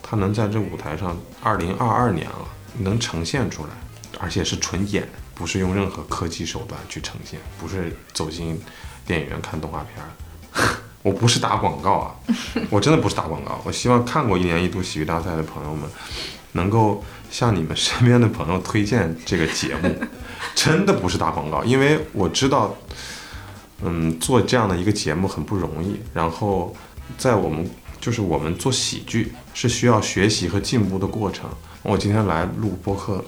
[0.09, 2.47] 他能在这舞台上，二零二二年了，
[2.79, 3.69] 能呈现出来，
[4.19, 8.59] 而且是纯演，不是用任何科技手段去呈现，不是走进
[9.05, 10.09] 电影院看动画片儿。
[11.03, 12.15] 我不是打广告啊，
[12.71, 13.61] 我真的不是打广告。
[13.63, 15.87] 我希望看过一年一度喜剧大赛的朋友们，
[16.53, 19.95] 能够向你们身边的朋友推荐这个节目，
[20.55, 22.75] 真的不是打广告，因为我知道，
[23.83, 26.01] 嗯，做这样的一个节目很不容易。
[26.13, 26.75] 然后
[27.15, 27.69] 在我们
[28.01, 31.49] 就是我们做喜剧是需要学习和进步的过程。
[31.83, 33.21] 我今天来录播客，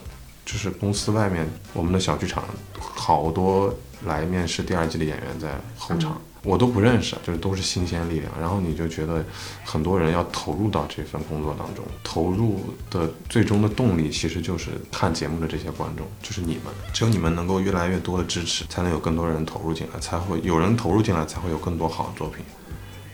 [0.45, 2.45] 就是公司外面我们的小剧场，
[2.79, 3.75] 好多
[4.05, 6.21] 来面试第二季的演员在候场。
[6.43, 8.31] 我都不认识，就是都是新鲜力量。
[8.39, 9.23] 然后你就觉得
[9.65, 16.73] 很多人要投入到这份工作当中，投入的最终的动力其实就是看节目的这些观众，就是你们。
[16.93, 22.45] 只有你们能够越来越多的支持，才能有更多人投入进来，才会有人投入进来，才会有更多好的作品。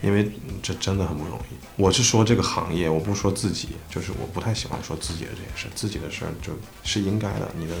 [0.02, 0.30] 因为
[0.62, 1.56] 这真的很不容易。
[1.76, 7.74] 我是说这个行业，我不说自己，就是我不太喜欢说自己的这件事，自己的事儿就是应该的，你的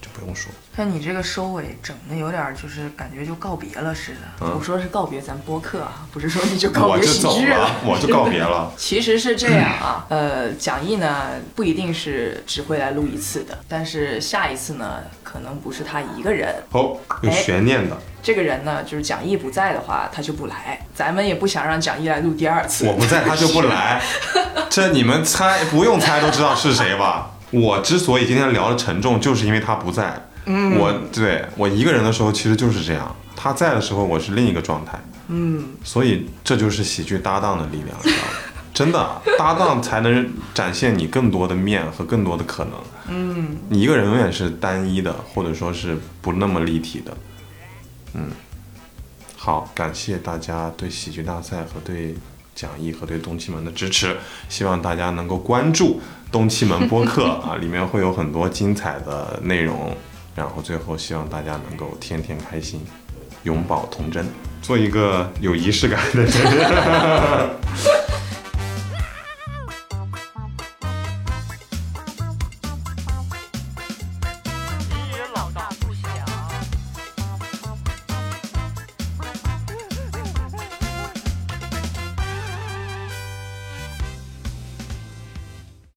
[0.00, 0.50] 就不用说。
[0.76, 4.52] 像你这个收尾整的有点就是感觉就告别了似的。
[4.54, 8.72] 我说是告别咱播客啊，不是说你就告别喜剧了，我就告别了。
[8.78, 15.00] 其实是这样啊，呃，讲义呢不一定是只会来录一次的，但是下一次呢
[15.30, 16.54] 可能不是他一个人。
[16.70, 17.94] 哦，有悬念的。
[18.22, 20.80] 这个人呢，就是蒋毅不在的话，他就不来。
[20.94, 22.86] 咱们也不想让蒋毅来录第二次。
[22.86, 24.00] 我不在，他就不来。
[24.70, 27.32] 这你们猜，不用猜都知道是谁吧？
[27.50, 30.14] 我之所以今天聊的沉重，就是因为他不在。
[30.46, 34.98] 嗯，我对我一个人的时候其实就是这样，他在的时候我是另一个状态。
[35.28, 38.32] 嗯，所以这就是喜剧搭档的力量，你知道吗？
[38.78, 42.74] 真的，搭档才能展现你更多的面和更多的可能。
[43.08, 47.16] 嗯，你一个人永远是单一的，或者说是不那么立体的。
[48.14, 48.30] 嗯，
[49.36, 52.14] 好，感谢大家对喜剧大赛和对
[52.54, 54.16] 讲义和对东七门的支持，
[54.48, 56.00] 希望大家能够关注
[56.30, 59.92] 东七门播客 啊，里面会有很多精彩的内容。
[60.36, 62.80] 然后最后希望大家能够天天开心，
[63.42, 64.24] 永葆童真，
[64.62, 66.30] 做一个有仪式感的人。